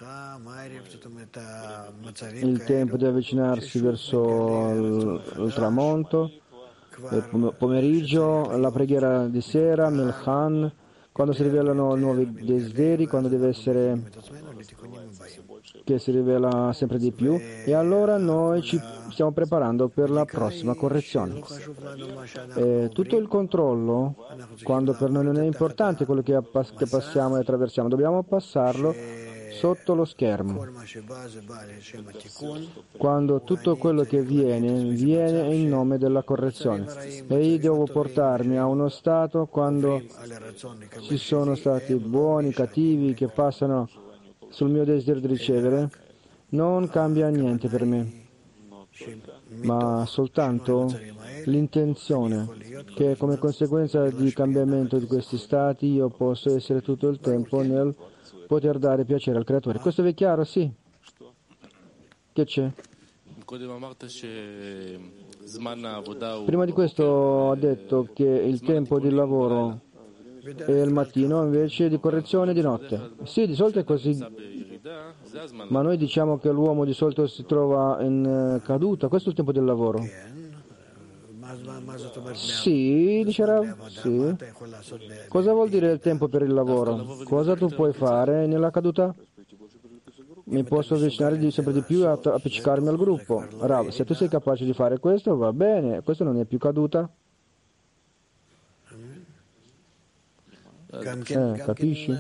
[2.41, 6.31] Il tempo di avvicinarsi verso il tramonto,
[7.11, 10.71] il pomeriggio, la preghiera di sera, Melchan,
[11.13, 14.03] quando si rivelano nuovi desideri, quando deve essere
[15.85, 18.81] che si rivela sempre di più e allora noi ci
[19.11, 21.41] stiamo preparando per la prossima correzione.
[22.55, 24.15] E tutto il controllo,
[24.63, 26.41] quando per noi non è importante quello che
[26.89, 28.95] passiamo e attraversiamo, dobbiamo passarlo
[29.59, 30.65] sotto lo schermo.
[32.97, 36.87] Quando tutto quello che viene, viene in nome della correzione.
[37.27, 40.01] E io devo portarmi a uno stato quando
[41.03, 43.89] ci sono stati buoni, cattivi, che passano
[44.49, 45.91] sul mio desiderio di ricevere,
[46.51, 48.27] non cambia niente per me,
[49.63, 50.91] ma soltanto
[51.45, 52.49] l'intenzione
[52.95, 57.95] che come conseguenza di cambiamento di questi stati io posso essere tutto il tempo nel
[58.47, 59.79] poter dare piacere al creatore.
[59.79, 60.45] Questo vi è chiaro?
[60.45, 60.71] Sì.
[62.33, 62.71] Che c'è?
[66.45, 69.81] Prima di questo ha detto che il tempo di lavoro
[70.43, 73.13] è il mattino invece di correzione di notte.
[73.25, 74.19] Sì, di solito è così.
[75.69, 79.37] Ma noi diciamo che l'uomo di solito si trova in eh, caduta, questo è il
[79.37, 80.01] tempo del lavoro.
[82.35, 84.37] Sì, dice Rav, sì.
[85.29, 87.19] Cosa vuol dire il tempo per il lavoro?
[87.25, 89.15] Cosa tu puoi fare nella caduta?
[90.45, 93.45] Mi posso avvicinare di sempre di più a appiccicarmi al gruppo.
[93.61, 97.09] Rav, se tu sei capace di fare questo, va bene, questo non è più caduta.
[100.91, 102.11] Eh, capisci?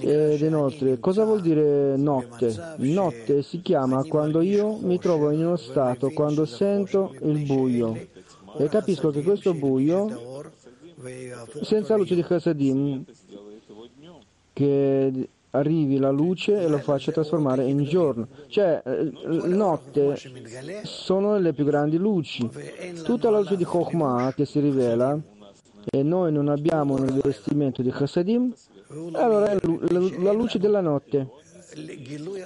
[0.00, 2.54] Ed inoltre, cosa vuol dire notte?
[2.76, 7.96] Notte si chiama quando io mi trovo in uno stato, quando sento il buio
[8.58, 10.42] e capisco che questo buio,
[11.62, 13.04] senza luce di Chassadim,
[14.52, 18.28] che arrivi la luce e lo faccia trasformare in giorno.
[18.48, 19.12] Cioè, eh,
[19.46, 20.16] notte
[20.84, 22.48] sono le più grandi luci.
[23.02, 25.18] Tutta la luce di Chokhmah che si rivela
[25.90, 28.52] e noi non abbiamo un rivestimento di Chassadim,
[29.12, 29.56] allora
[30.18, 31.28] la luce della notte.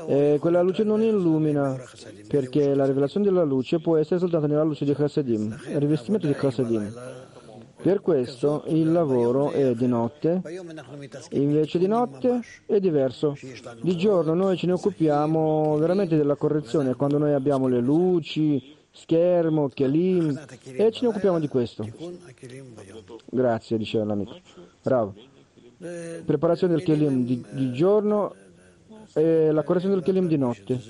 [0.07, 1.81] E quella luce non illumina,
[2.29, 6.35] perché la rivelazione della luce può essere soltanto nella luce di Chassadim, il rivestimento di
[6.35, 6.93] Chassadim.
[7.83, 10.43] Per questo il lavoro è di notte,
[11.31, 13.35] invece di notte è diverso.
[13.81, 19.69] Di giorno noi ce ne occupiamo veramente della correzione, quando noi abbiamo le luci, schermo,
[19.69, 20.39] Kelim,
[20.77, 21.87] e ce ne occupiamo di questo.
[23.31, 24.37] Grazie, diceva l'amico.
[24.83, 25.15] Bravo.
[26.25, 28.35] Preparazione del Kelim di, di giorno
[29.13, 30.81] e la correzione del Kelim di notte.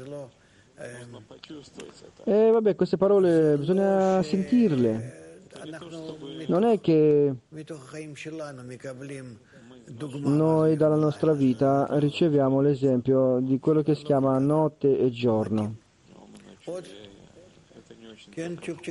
[2.24, 5.22] E vabbè, queste parole bisogna sentirle.
[6.46, 7.34] Non è che
[10.22, 15.76] noi dalla nostra vita riceviamo l'esempio di quello che si chiama notte e giorno.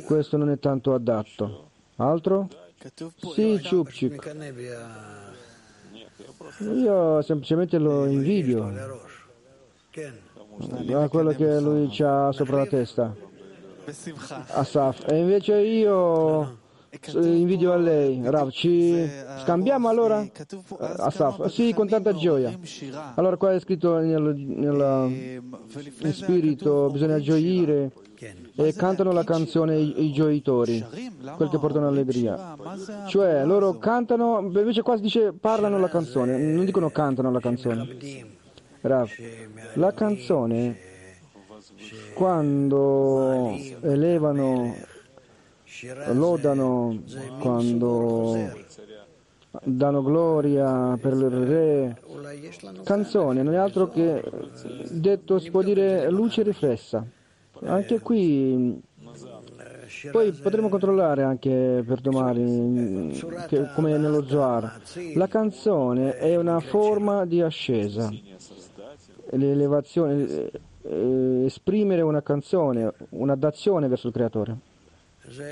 [0.06, 1.70] Questo non è tanto adatto.
[1.96, 2.50] Altro?
[3.34, 5.23] Sì, Chupchik.
[6.60, 8.72] Io semplicemente lo invidio
[10.94, 13.16] a quello che lui ha sopra la testa.
[14.48, 15.10] Asaf.
[15.10, 16.58] E invece io
[17.16, 18.22] invidio a lei.
[18.24, 19.10] Rav, ci
[19.42, 20.26] scambiamo allora?
[20.78, 21.48] Asaf.
[21.48, 22.58] Sì, con tanta gioia.
[23.16, 25.42] Allora qua è scritto nel, nel,
[26.00, 27.92] in spirito, bisogna gioire
[28.56, 30.84] e cantano la canzone i, i gioitori,
[31.36, 32.56] quel che portano allegria.
[33.08, 37.98] Cioè, loro cantano, invece qua si dice parlano la canzone, non dicono cantano la canzone.
[38.82, 39.10] Rav,
[39.76, 40.78] la canzone,
[42.14, 44.76] quando elevano,
[46.12, 47.02] lodano,
[47.40, 48.52] quando
[49.64, 52.02] danno gloria per il re,
[52.84, 54.24] canzone non è altro che,
[54.90, 57.06] detto si può dire, luce riflessa.
[57.66, 58.82] Anche qui
[60.12, 63.12] poi potremo controllare anche per domani,
[63.48, 64.82] che, come nello Zohar.
[65.16, 68.12] La canzone è una forma di ascesa.
[69.30, 70.52] L'elevazione,
[70.82, 74.58] eh, esprimere una canzone, una dazione verso il creatore.
[75.30, 75.44] Sì.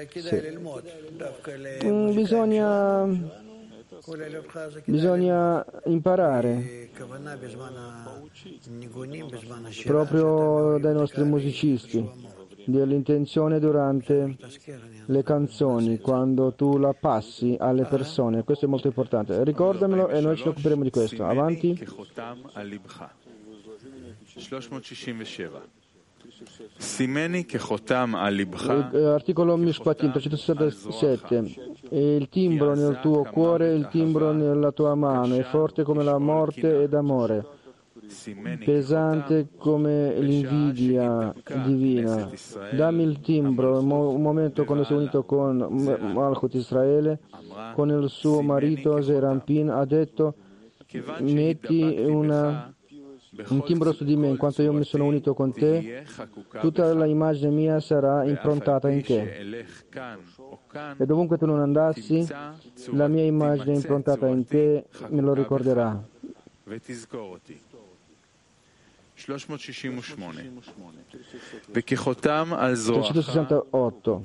[1.85, 3.05] Mm, bisogna,
[4.85, 6.89] bisogna imparare
[9.85, 12.09] proprio dai nostri musicisti
[12.65, 14.37] dell'intenzione durante
[15.05, 18.43] le canzoni, quando tu la passi alle persone.
[18.43, 19.43] Questo è molto importante.
[19.43, 21.25] Ricordamelo e noi ci occuperemo di questo.
[21.25, 21.73] Avanti.
[24.33, 25.80] 367.
[29.13, 31.53] Articolo Mishpatim 367.
[31.89, 36.83] Il timbro nel tuo cuore, il timbro nella tua mano, è forte come la morte
[36.83, 37.59] ed amore
[38.63, 41.33] pesante come l'invidia
[41.63, 42.29] divina.
[42.71, 45.57] Dammi il timbro, un momento quando si è unito con
[46.13, 47.19] Malchut Israele,
[47.73, 50.35] con il suo marito Zerampin, ha detto
[51.19, 52.73] metti una,
[53.49, 56.03] un timbro su di me, in quanto io mi sono unito con te,
[56.59, 59.65] tutta l'immagine mia sarà improntata in te.
[60.97, 62.27] E dovunque tu non andassi,
[62.91, 66.01] la mia immagine improntata in te me lo ricorderà.
[72.73, 74.23] 368.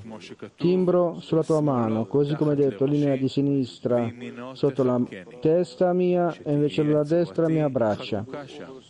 [0.56, 4.10] Timbro sulla tua mano, così come detto, linea di sinistra
[4.52, 4.98] sotto la
[5.40, 8.24] testa mia e invece la destra mi abbraccia.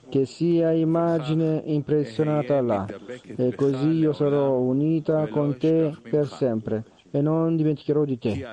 [0.08, 2.86] Che sia immagine impressionata là,
[3.24, 6.84] e così io sarò unita con te per sempre.
[7.10, 8.46] E non dimenticherò di te.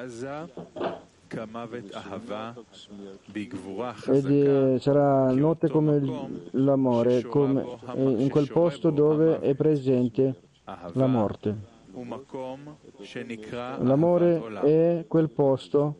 [4.07, 6.01] Ed sarà notte come
[6.51, 10.35] l'amore, come in quel posto dove è presente
[10.93, 11.55] la morte.
[13.79, 15.95] L'amore è quel posto,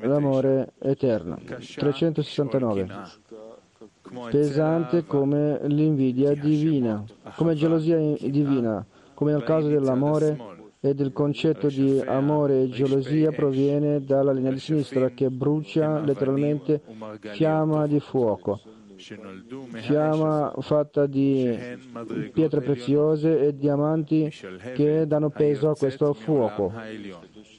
[0.00, 1.38] l'amore eterno.
[1.44, 2.86] 369.
[4.30, 7.02] Pesante come l'invidia divina,
[7.34, 8.84] come gelosia divina,
[9.14, 10.36] come nel caso dell'amore
[10.80, 16.82] ed il concetto di amore e gelosia proviene dalla linea di sinistra che brucia letteralmente
[17.20, 18.60] fiamma di fuoco,
[18.96, 21.58] fiamma fatta di
[22.32, 24.30] pietre preziose e diamanti
[24.74, 26.70] che danno peso a questo fuoco.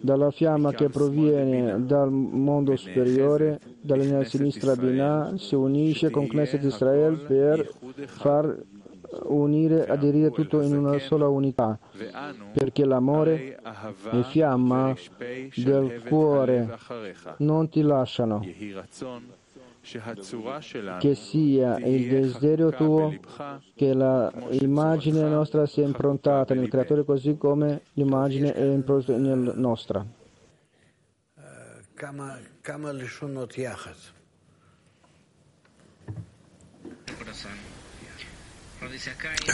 [0.03, 6.27] Dalla fiamma che proviene dal mondo superiore, dalla linea di sinistra Binah, si unisce con
[6.27, 7.71] Knesset Israel per
[8.07, 8.53] far
[9.27, 11.79] unire, aderire tutto in una sola unità,
[12.51, 13.61] perché l'amore
[14.11, 14.93] e fiamma
[15.55, 16.77] del cuore
[17.37, 18.41] non ti lasciano
[20.99, 23.13] che sia il desiderio tuo
[23.75, 30.05] che l'immagine nostra sia improntata nel Creatore così come l'immagine è improntata nella nostra.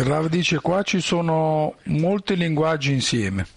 [0.03, 3.47] Rav dice qua ci sono molti linguaggi insieme.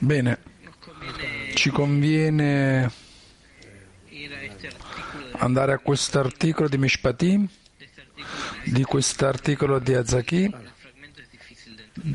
[0.00, 0.38] Bene,
[1.54, 2.90] ci conviene
[5.38, 7.48] andare a quest'articolo di Mishpatim,
[8.64, 10.54] di quest'articolo di Azaki,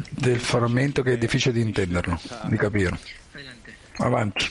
[0.09, 2.97] del frammento che è difficile di intenderlo, di capire.
[3.97, 4.49] Avanti.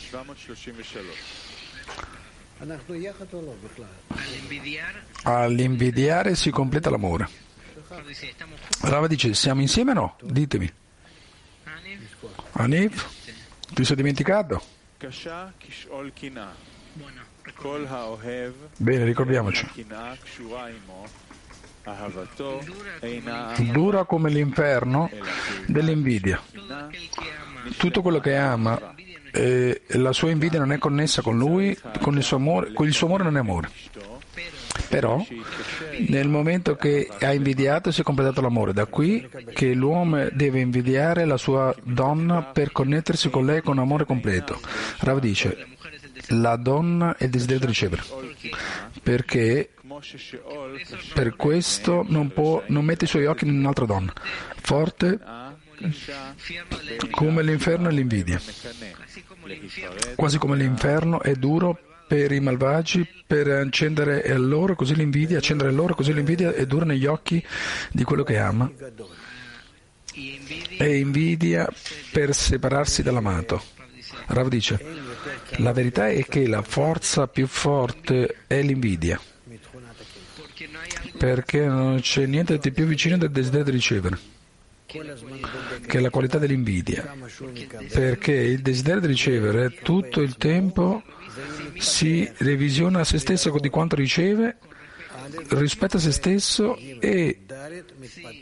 [5.23, 7.29] All'invidiare si completa l'amore.
[8.81, 10.17] Rava dice, siamo insieme o no?
[10.23, 10.73] Ditemi.
[12.57, 13.07] Anif,
[13.73, 14.63] ti sei dimenticato?
[18.77, 19.67] Bene, ricordiamoci.
[23.73, 25.11] Dura come l'inferno
[25.67, 26.41] dell'invidia.
[27.77, 28.95] Tutto quello che ama,
[29.33, 32.93] eh, la sua invidia non è connessa con lui, con il suo amore, con il
[32.95, 33.69] suo amore non è amore.
[34.89, 35.25] Però
[36.09, 38.73] nel momento che ha invidiato si è completato l'amore.
[38.73, 44.05] Da qui che l'uomo deve invidiare la sua donna per connettersi con lei con amore
[44.05, 44.61] completo.
[44.99, 45.67] Rav dice,
[46.29, 48.03] la donna è il desiderio di ricevere,
[49.03, 49.71] perché
[51.13, 54.13] per questo non, può, non mette i suoi occhi in un'altra donna,
[54.61, 55.19] forte
[57.11, 58.41] come l'inferno e l'invidia,
[60.15, 61.79] quasi come l'inferno è duro
[62.15, 67.07] per i malvagi per accendere loro così l'invidia, accendere loro così l'invidia è dura negli
[67.07, 67.45] occhi
[67.91, 68.71] di quello che ama.
[70.15, 71.69] E invidia
[72.13, 73.61] per separarsi dall'amato.
[74.27, 74.79] Rav dice,
[75.57, 79.21] la verità è che la forza più forte è l'invidia,
[81.19, 84.19] perché non c'è niente di più vicino del desiderio di ricevere
[84.87, 87.13] che è la qualità dell'invidia,
[87.93, 91.03] perché il desiderio di ricevere tutto il tempo
[91.79, 94.57] si revisiona a se stesso di quanto riceve,
[95.51, 97.41] rispetta se stesso e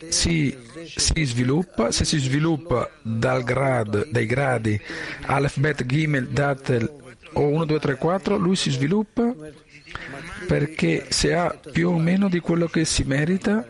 [0.09, 0.57] si,
[0.87, 4.81] si sviluppa, se si sviluppa grad, dai gradi
[5.27, 7.01] Aleph, Bet, Gimel, Datel
[7.35, 9.35] o 1, 2, 3, 4, lui si sviluppa
[10.47, 13.65] perché se ha più o meno di quello che si merita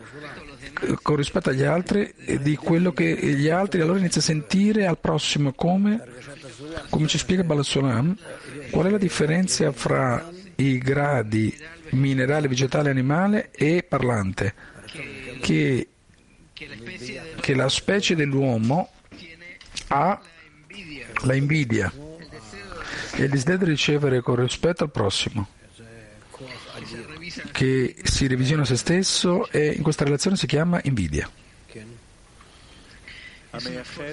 [1.01, 4.97] con rispetto agli altri e di quello che gli altri allora inizia a sentire al
[4.97, 6.03] prossimo come,
[6.89, 8.15] come ci spiega Balasulam,
[8.73, 11.55] qual è la differenza fra i gradi
[11.91, 14.55] minerale, vegetale, animale e parlante,
[15.41, 15.87] che,
[16.51, 18.89] che la specie dell'uomo
[19.89, 20.19] ha
[21.25, 21.93] la invidia
[23.15, 25.47] e il desiderio di ricevere con rispetto al prossimo
[27.51, 31.29] che si revisiona se stesso e in questa relazione si chiama invidia.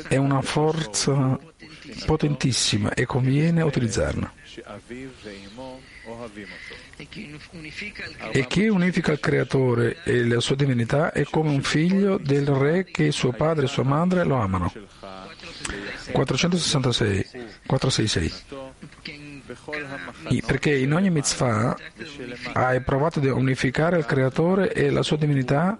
[0.06, 1.38] È una forza
[2.04, 4.39] potentissima e conviene utilizzarla.
[8.32, 12.84] E chi unifica il creatore e la sua divinità è come un figlio del re
[12.84, 14.72] che suo padre e sua madre lo amano.
[16.12, 17.26] 466,
[17.66, 18.32] 466
[20.46, 21.76] perché in ogni mitzvah
[22.52, 25.78] hai provato a unificare il creatore e la sua divinità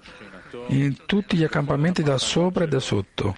[0.68, 3.36] in tutti gli accampamenti da sopra e da sotto.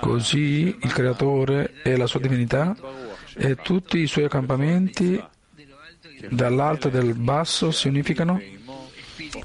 [0.00, 2.74] Così il creatore e la sua divinità
[3.36, 5.22] e tutti i suoi accampamenti
[6.28, 8.40] dall'alto e dal basso si unificano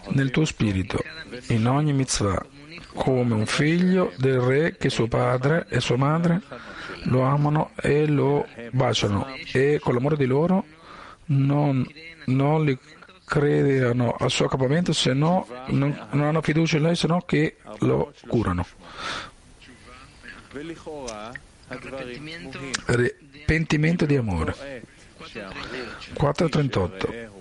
[0.09, 1.03] nel tuo spirito,
[1.47, 2.45] in ogni mitzvah,
[2.93, 6.41] come un figlio del re che suo padre e sua madre
[7.03, 10.65] lo amano e lo baciano e con l'amore di loro
[11.25, 11.85] non,
[12.25, 12.77] non li
[13.25, 17.57] credono al suo accampamento se no non, non hanno fiducia in lei se no che
[17.79, 18.65] lo curano.
[23.45, 24.83] Pentimento di amore.
[26.13, 27.33] 438.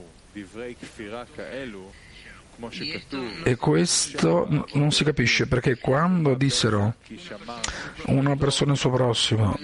[3.43, 6.95] E questo non si capisce perché quando dissero
[8.07, 9.59] una persona al suo prossimo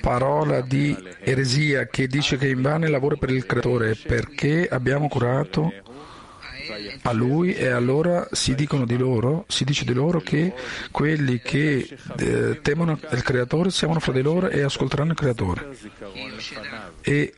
[0.00, 5.72] parola di eresia che dice che invano lavora per il creatore perché abbiamo curato
[7.02, 10.52] a lui e allora si di loro, si dice di loro che
[10.90, 11.88] quelli che
[12.18, 15.76] eh, temono il creatore siamo fra di loro e ascolteranno il creatore.
[17.00, 17.34] E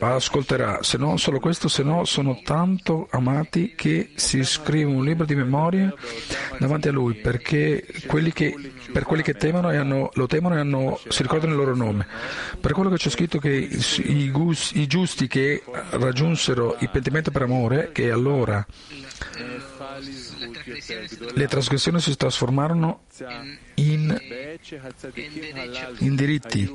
[0.00, 5.24] ascolterà, se non solo questo, se no sono tanto amati che si scrive un libro
[5.24, 5.92] di memoria
[6.58, 8.54] davanti a lui, perché quelli che,
[8.92, 12.06] per quelli che temono hanno, lo temono e hanno, si ricordano il loro nome.
[12.60, 17.42] Per quello che c'è scritto che i, gus, i giusti che raggiunsero il pentimento per
[17.42, 18.64] amore, che allora
[21.34, 23.02] le trasgressioni si trasformarono
[23.74, 24.18] in,
[25.98, 26.70] in, diritti,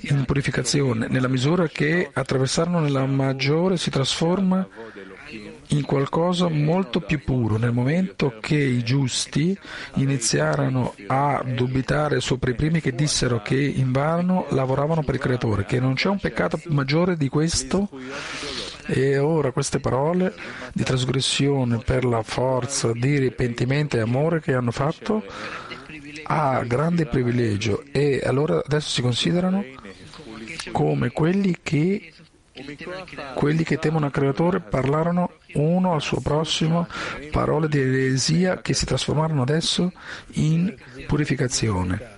[0.00, 4.66] in purificazione, nella misura che attraversarono nella maggiore si trasforma
[5.68, 7.56] in qualcosa molto più puro.
[7.56, 9.58] Nel momento che i giusti
[9.94, 15.80] iniziarono a dubitare sopra i primi che dissero che invano lavoravano per il Creatore, che
[15.80, 17.88] non c'è un peccato maggiore di questo
[18.86, 20.34] e ora queste parole
[20.72, 25.22] di trasgressione per la forza di ripentimento e amore che hanno fatto
[26.24, 29.64] ha grande privilegio e allora adesso si considerano
[30.72, 32.12] come quelli che
[33.34, 36.86] quelli che temono il Creatore parlarono uno al suo prossimo
[37.30, 39.92] parole di eresia che si trasformarono adesso
[40.32, 40.74] in
[41.06, 42.16] purificazione.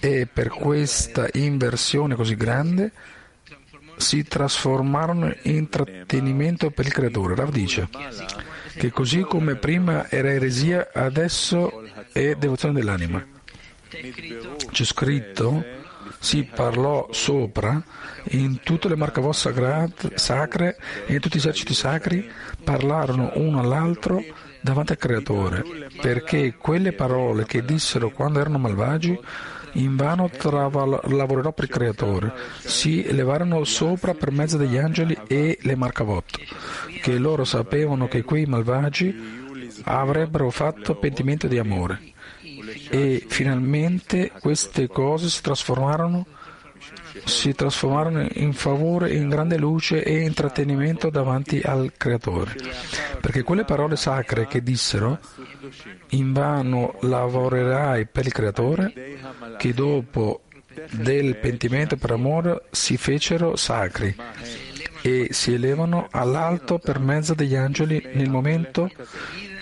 [0.00, 2.92] E per questa inversione così grande
[3.96, 7.34] si trasformarono in intrattenimento per il Creatore.
[7.34, 7.88] Rav dice
[8.74, 13.24] che così come prima era eresia, adesso è devozione dell'anima.
[14.70, 15.64] C'è scritto,
[16.20, 17.82] si parlò sopra,
[18.32, 20.76] in tutte le marcavò sacre
[21.06, 22.30] e in tutti gli eserciti sacri
[22.62, 24.22] parlarono uno all'altro
[24.60, 25.64] davanti al Creatore,
[26.00, 29.18] perché quelle parole che dissero quando erano malvagi
[29.74, 32.32] invano lavorerò per il Creatore.
[32.58, 36.38] Si elevarono sopra per mezzo degli angeli e le marcavot,
[37.00, 39.38] che loro sapevano che quei malvagi
[39.84, 42.12] avrebbero fatto pentimento di amore.
[42.90, 46.26] E finalmente queste cose si trasformarono
[47.24, 52.54] si trasformarono in favore, in grande luce e intrattenimento davanti al Creatore.
[53.20, 55.18] Perché quelle parole sacre che dissero,
[56.10, 58.92] invano lavorerai per il Creatore,
[59.58, 60.42] che dopo
[60.92, 64.14] del pentimento per amore si fecero sacri
[65.02, 68.90] e si elevano all'alto per mezzo degli angeli nel momento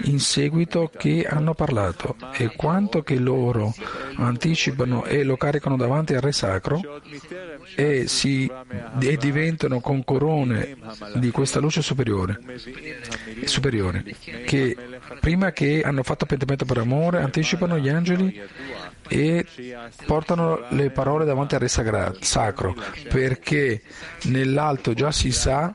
[0.03, 2.17] in seguito che hanno parlato.
[2.33, 3.75] E quanto che loro
[4.17, 7.01] anticipano e lo caricano davanti al Re Sacro
[7.75, 8.51] e, si,
[9.01, 10.77] e diventano con corone
[11.15, 12.39] di questa luce superiore,
[13.45, 14.05] superiore,
[14.45, 14.77] che
[15.21, 18.41] prima che hanno fatto pentimento per amore anticipano gli angeli
[19.09, 19.45] e
[20.07, 22.75] portano le parole davanti al Re Sacro
[23.09, 23.83] perché
[24.25, 25.75] nell'alto già si sa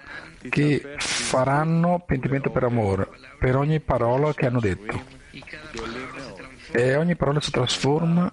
[0.50, 5.04] che faranno pentimento per amore per ogni parola che hanno detto.
[6.72, 8.32] E ogni parola si trasforma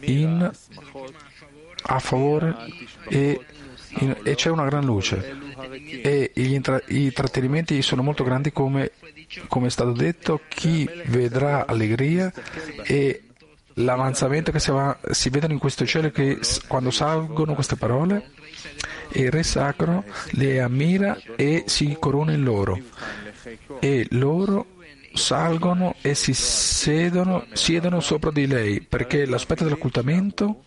[0.00, 0.50] in
[1.90, 2.54] a favore
[3.08, 3.40] e,
[4.00, 5.36] in, e c'è una gran luce.
[6.02, 8.92] E intra, i trattenimenti sono molto grandi come,
[9.48, 12.32] come è stato detto, chi vedrà allegria
[12.84, 13.27] e
[13.78, 18.30] l'avanzamento che si, va, si vedono in questo cielo che quando salgono queste parole
[19.12, 22.78] il re sacro le ammira e si corona in loro.
[23.80, 24.76] E loro
[25.14, 30.64] salgono e si sedono, siedono sopra di lei perché l'aspetto dell'occultamento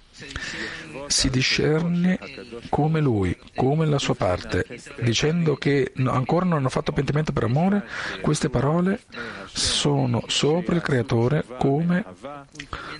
[1.11, 2.17] si discerne
[2.69, 4.65] come lui, come la sua parte,
[5.01, 7.85] dicendo che ancora non hanno fatto pentimento per amore,
[8.21, 9.01] queste parole
[9.45, 12.03] sono sopra il creatore come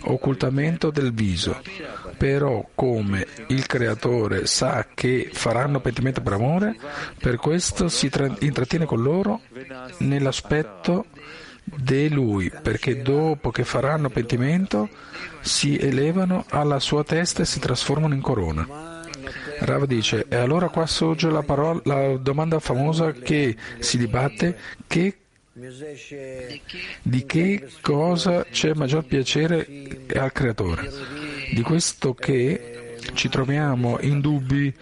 [0.02, 1.60] occultamento del viso.
[2.18, 6.76] Però come il creatore sa che faranno pentimento per amore,
[7.18, 9.42] per questo si tra- intrattiene con loro
[10.00, 11.06] nell'aspetto
[11.64, 14.90] di lui, perché dopo che faranno pentimento
[15.42, 19.00] si elevano alla sua testa e si trasformano in corona.
[19.60, 24.58] Rav dice, e allora qua sorge la, parola, la domanda famosa che si dibatte,
[24.88, 25.18] che,
[27.04, 29.68] di che cosa c'è maggior piacere
[30.16, 30.90] al creatore?
[31.54, 34.74] Di questo che ci troviamo in dubbi,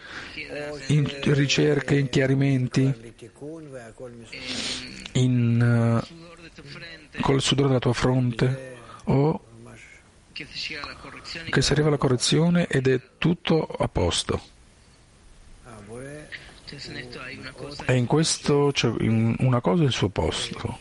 [0.87, 3.13] in ricerche, in chiarimenti,
[5.13, 6.01] in,
[7.21, 9.43] col sudore della tua fronte o
[10.31, 10.45] che
[11.61, 14.41] si arriva alla correzione ed è tutto a posto.
[17.85, 20.79] E in questo c'è una cosa al suo posto.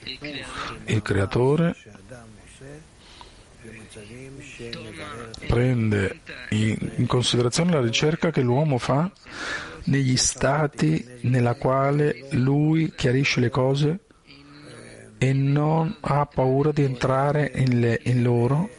[0.85, 1.77] Il creatore
[5.47, 6.21] prende
[6.51, 9.11] in considerazione la ricerca che l'uomo fa
[9.85, 14.01] negli stati nella quale lui chiarisce le cose
[15.19, 18.71] e non ha paura di entrare in, le, in loro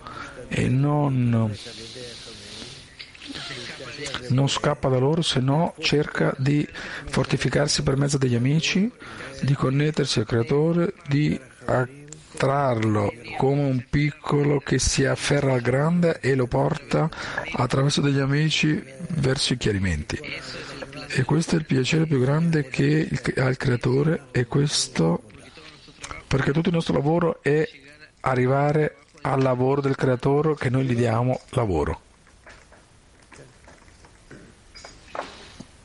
[0.48, 1.54] e non,
[4.30, 6.68] non scappa da loro, se no cerca di
[7.06, 8.90] fortificarsi per mezzo degli amici,
[9.42, 16.36] di connettersi al creatore, di attrarlo come un piccolo che si afferra al grande e
[16.36, 17.10] lo porta
[17.54, 18.82] attraverso degli amici
[19.16, 20.20] verso i chiarimenti.
[21.12, 25.24] E questo è il piacere più grande che ha il creatore e questo
[26.30, 27.68] perché tutto il nostro lavoro è
[28.20, 32.02] arrivare al lavoro del creatore che noi gli diamo lavoro.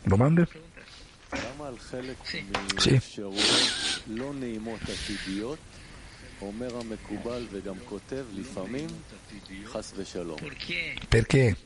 [0.02, 0.46] Domande?
[2.76, 3.00] Sì.
[11.08, 11.56] Perché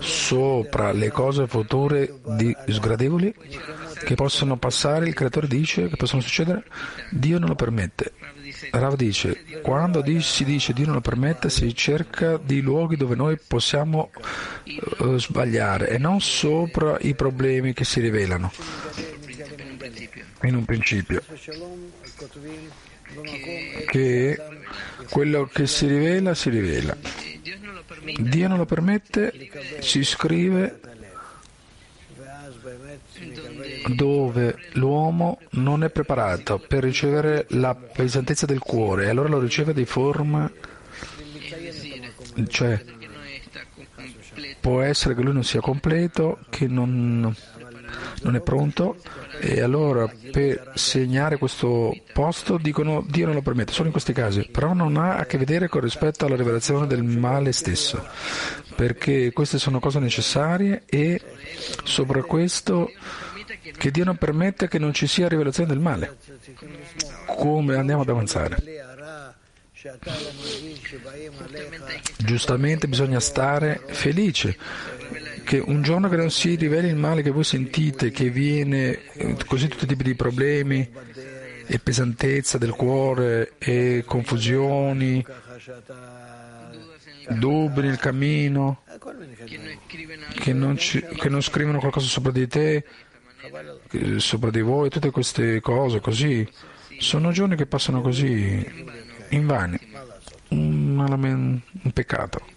[0.00, 3.32] sopra le cose future di sgradevoli
[4.04, 6.64] che possono passare, il creatore dice che possono succedere,
[7.10, 8.12] Dio non lo permette.
[8.70, 13.38] Rav dice, quando si dice Dio non lo permette, si cerca di luoghi dove noi
[13.44, 14.10] possiamo
[14.98, 18.52] uh, sbagliare e non sopra i problemi che si rivelano
[20.42, 21.22] in un principio
[23.86, 24.38] che
[25.10, 26.96] quello che si rivela si rivela.
[28.18, 29.32] Dio non lo permette,
[29.80, 30.80] si scrive
[33.94, 39.84] dove l'uomo non è preparato per ricevere la pesantezza del cuore allora lo riceve di
[39.84, 40.50] forma,
[42.48, 42.82] cioè
[44.60, 47.34] può essere che lui non sia completo, che non,
[48.22, 48.96] non è pronto
[49.40, 54.48] e allora per segnare questo posto dicono Dio non lo permette, solo in questi casi,
[54.50, 58.04] però non ha a che vedere con rispetto alla rivelazione del male stesso,
[58.74, 61.20] perché queste sono cose necessarie e
[61.84, 62.90] sopra questo
[63.76, 66.16] che Dio non permette che non ci sia rivelazione del male.
[67.26, 68.56] Come andiamo ad avanzare?
[72.18, 74.56] Giustamente bisogna stare felice
[75.44, 79.36] che un giorno che non si riveli il male che voi sentite, che viene eh,
[79.46, 80.90] così tutti i tipi di problemi
[81.68, 85.24] e pesantezza del cuore e confusioni,
[87.28, 88.82] dubbi nel cammino,
[90.40, 92.84] che non, ci, che non scrivono qualcosa sopra di te,
[94.18, 96.48] sopra di voi, tutte queste cose così,
[96.98, 98.84] sono giorni che passano così
[99.30, 99.78] in vano,
[100.48, 102.54] un, un peccato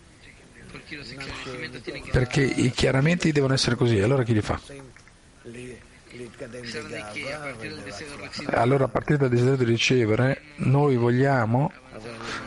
[2.12, 4.60] perché chiaramente devono essere così, allora chi li fa?
[8.48, 11.72] Allora a partire dal desiderio di ricevere noi vogliamo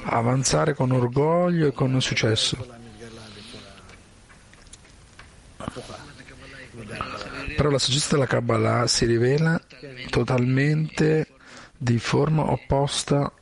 [0.05, 2.81] avanzare con orgoglio e con successo.
[7.63, 9.57] Però la saggezza della Kabbalah si rivela
[10.11, 11.29] totalmente
[11.79, 13.33] di forma opposta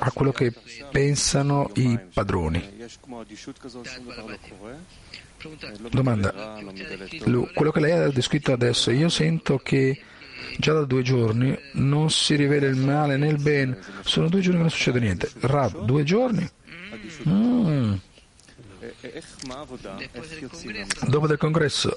[0.00, 0.52] a quello che
[0.90, 2.62] pensano i padroni.
[5.88, 6.60] Domanda,
[7.54, 9.98] quello che lei ha descritto adesso, io sento che
[10.58, 14.58] già da due giorni non si rivela il male né il bene, sono due giorni
[14.58, 15.30] che non succede niente.
[15.40, 16.46] Rav, due giorni?
[17.26, 17.94] Mm.
[21.06, 21.96] Dopo del congresso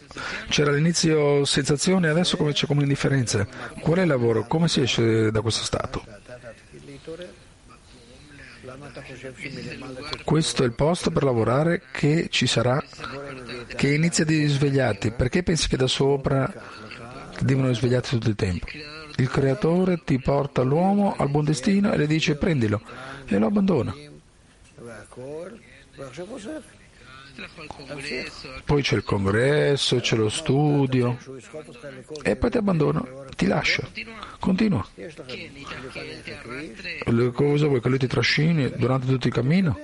[0.49, 3.47] c'era all'inizio sensazione, adesso come c'è come indifferenza.
[3.79, 4.45] Qual è il lavoro?
[4.47, 6.03] Come si esce da questo stato?
[10.23, 12.81] Questo è il posto per lavorare che ci sarà,
[13.75, 15.11] che inizia di svegliarti.
[15.11, 16.51] Perché pensi che da sopra
[17.39, 18.65] devono risvegliarti tutto il tempo?
[19.17, 22.81] Il creatore ti porta l'uomo al buon destino e le dice prendilo
[23.25, 23.93] e lo abbandona.
[28.65, 31.17] Poi c'è il congresso, c'è lo studio
[32.21, 33.03] e poi ti abbandona,
[33.35, 33.87] ti lascia,
[34.39, 34.85] continua.
[37.33, 39.79] Cosa vuoi che lui ti trascini durante tutto il cammino?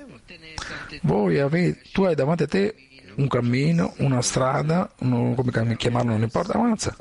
[1.01, 2.75] Avete, tu hai davanti a te
[3.15, 6.95] un cammino, una strada, uno, come chiamarlo non importa, avanza.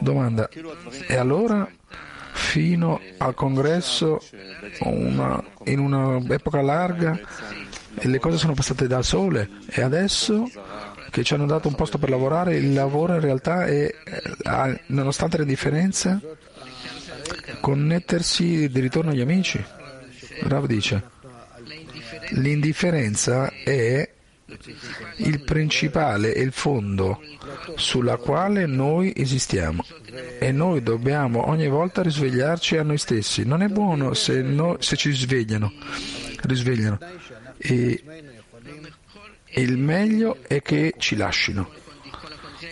[0.00, 0.48] Domanda,
[1.06, 1.70] e allora
[2.32, 4.20] fino al congresso
[4.80, 7.20] una, in un'epoca larga
[7.98, 10.48] e le cose sono passate da sole e adesso
[11.10, 15.38] che ci hanno dato un posto per lavorare, il lavoro in realtà è, eh, nonostante
[15.38, 16.18] le differenze,
[17.60, 19.64] connettersi di ritorno agli amici.
[20.42, 21.10] Rav dice,
[22.30, 24.10] l'indifferenza è
[25.18, 27.20] il principale e il fondo
[27.76, 29.84] sulla quale noi esistiamo
[30.38, 33.44] e noi dobbiamo ogni volta risvegliarci a noi stessi.
[33.44, 35.72] Non è buono se, no, se ci svegliano,
[36.42, 36.98] risvegliano
[37.66, 38.02] e
[39.54, 41.70] il meglio è che ci lasciano,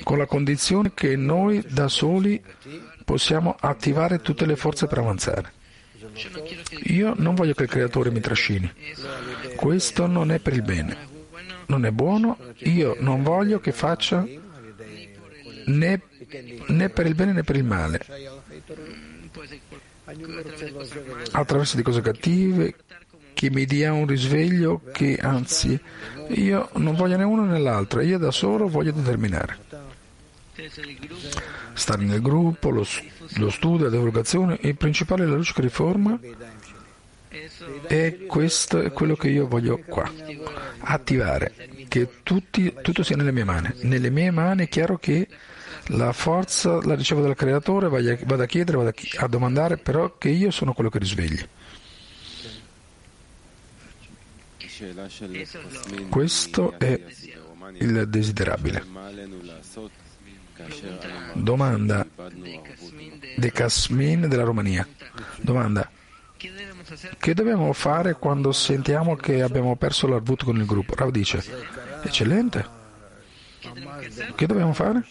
[0.03, 2.43] con la condizione che noi da soli
[3.03, 5.53] possiamo attivare tutte le forze per avanzare.
[6.85, 8.71] Io non voglio che il creatore mi trascini,
[9.57, 11.09] questo non è per il bene,
[11.69, 14.27] non è buono, io non voglio che faccia
[15.67, 16.03] né,
[16.67, 18.05] né per il bene né per il male,
[21.31, 22.75] attraverso di cose cattive
[23.43, 25.77] che mi dia un risveglio che anzi
[26.29, 29.59] io non voglio né uno né l'altro, io da solo voglio determinare.
[31.73, 32.87] Stare nel gruppo, lo,
[33.35, 36.17] lo studio, la divulgazione, il principale è la luce che riforma
[37.89, 40.09] e questo è quello che io voglio qua,
[40.79, 41.53] attivare,
[41.89, 43.75] che tutti, tutto sia nelle mie mani.
[43.81, 45.27] Nelle mie mani è chiaro che
[45.87, 50.53] la forza la ricevo dal creatore, vado a chiedere, vado a domandare, però che io
[50.53, 51.45] sono quello che risvegli.
[56.09, 57.01] Questo è
[57.79, 58.85] il desiderabile.
[61.35, 62.07] Domanda
[63.37, 64.87] De Casmin della Romania.
[65.41, 65.91] Domanda.
[67.19, 70.95] Che dobbiamo fare quando sentiamo che abbiamo perso l'arvut con il gruppo?
[70.95, 71.43] Rav dice,
[72.03, 72.81] eccellente.
[74.35, 75.05] Che dobbiamo fare?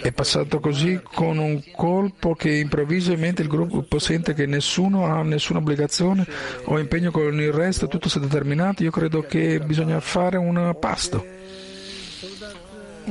[0.00, 5.58] È passato così con un colpo che improvvisamente il gruppo sente che nessuno ha nessuna
[5.58, 6.26] obbligazione
[6.64, 8.82] o impegno con il resto, tutto si è determinato.
[8.82, 11.22] Io credo che bisogna fare un pasto.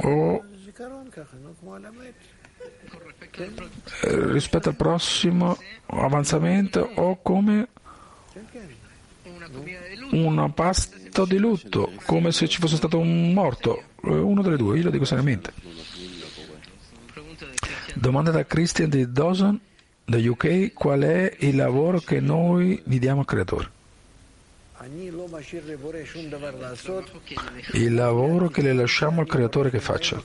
[0.01, 0.43] O
[4.01, 7.67] rispetto al prossimo avanzamento o come
[10.11, 14.77] un pasto di lutto, come se ci fosse stato un morto, eh, uno delle due,
[14.77, 15.51] io lo dico seriamente.
[17.93, 19.59] Domanda da Christian di Dawson,
[20.05, 23.71] da UK, qual è il lavoro che noi gli diamo al creatore?
[27.73, 30.21] Il lavoro che le lasciamo al creatore che faccia.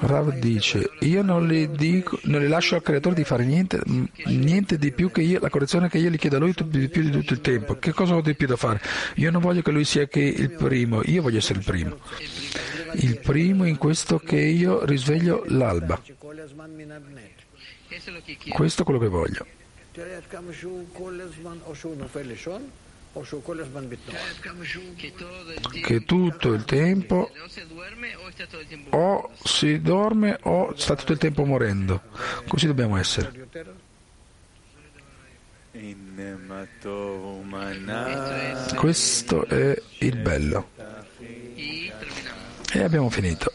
[0.00, 3.80] Rav dice, io non le, dico, non le lascio al creatore di fare niente,
[4.26, 7.02] niente di più che io, la correzione che io gli chiedo a lui di più
[7.02, 7.78] di tutto il tempo.
[7.78, 8.80] Che cosa ho di più da fare?
[9.16, 11.98] Io non voglio che lui sia che il primo, io voglio essere il primo.
[12.94, 16.00] Il primo in questo che io risveglio l'alba.
[18.48, 19.46] Questo è quello che voglio
[25.83, 27.29] che tutto il tempo
[28.89, 32.01] o si dorme o sta tutto il tempo morendo.
[32.47, 33.47] Così dobbiamo essere.
[38.75, 40.69] Questo è il bello.
[42.73, 43.51] E abbiamo finito.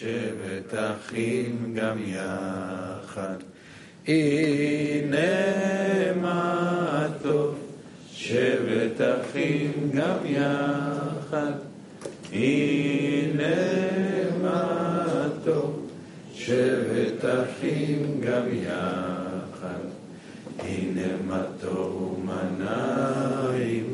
[0.00, 3.38] שבט אחים גם יחד
[4.07, 5.17] הנה
[6.21, 7.55] מה טוב,
[8.13, 11.51] שבט אחים גם יחד.
[12.33, 13.55] הנה
[14.41, 15.89] מה טוב,
[16.33, 19.81] שבט אחים גם יחד.
[20.59, 23.85] הנה מה טוב ומנעים,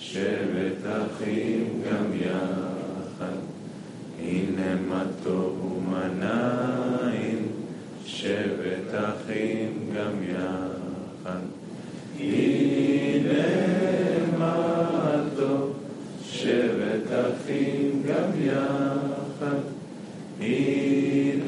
[0.00, 3.36] שבט אחים גם יחד.
[4.20, 7.25] הנה מה טוב ומנעים.
[8.26, 11.40] שבת אחים גם יחד.
[12.18, 13.22] היא
[17.10, 19.56] אחים גם יחד.
[20.40, 21.40] היא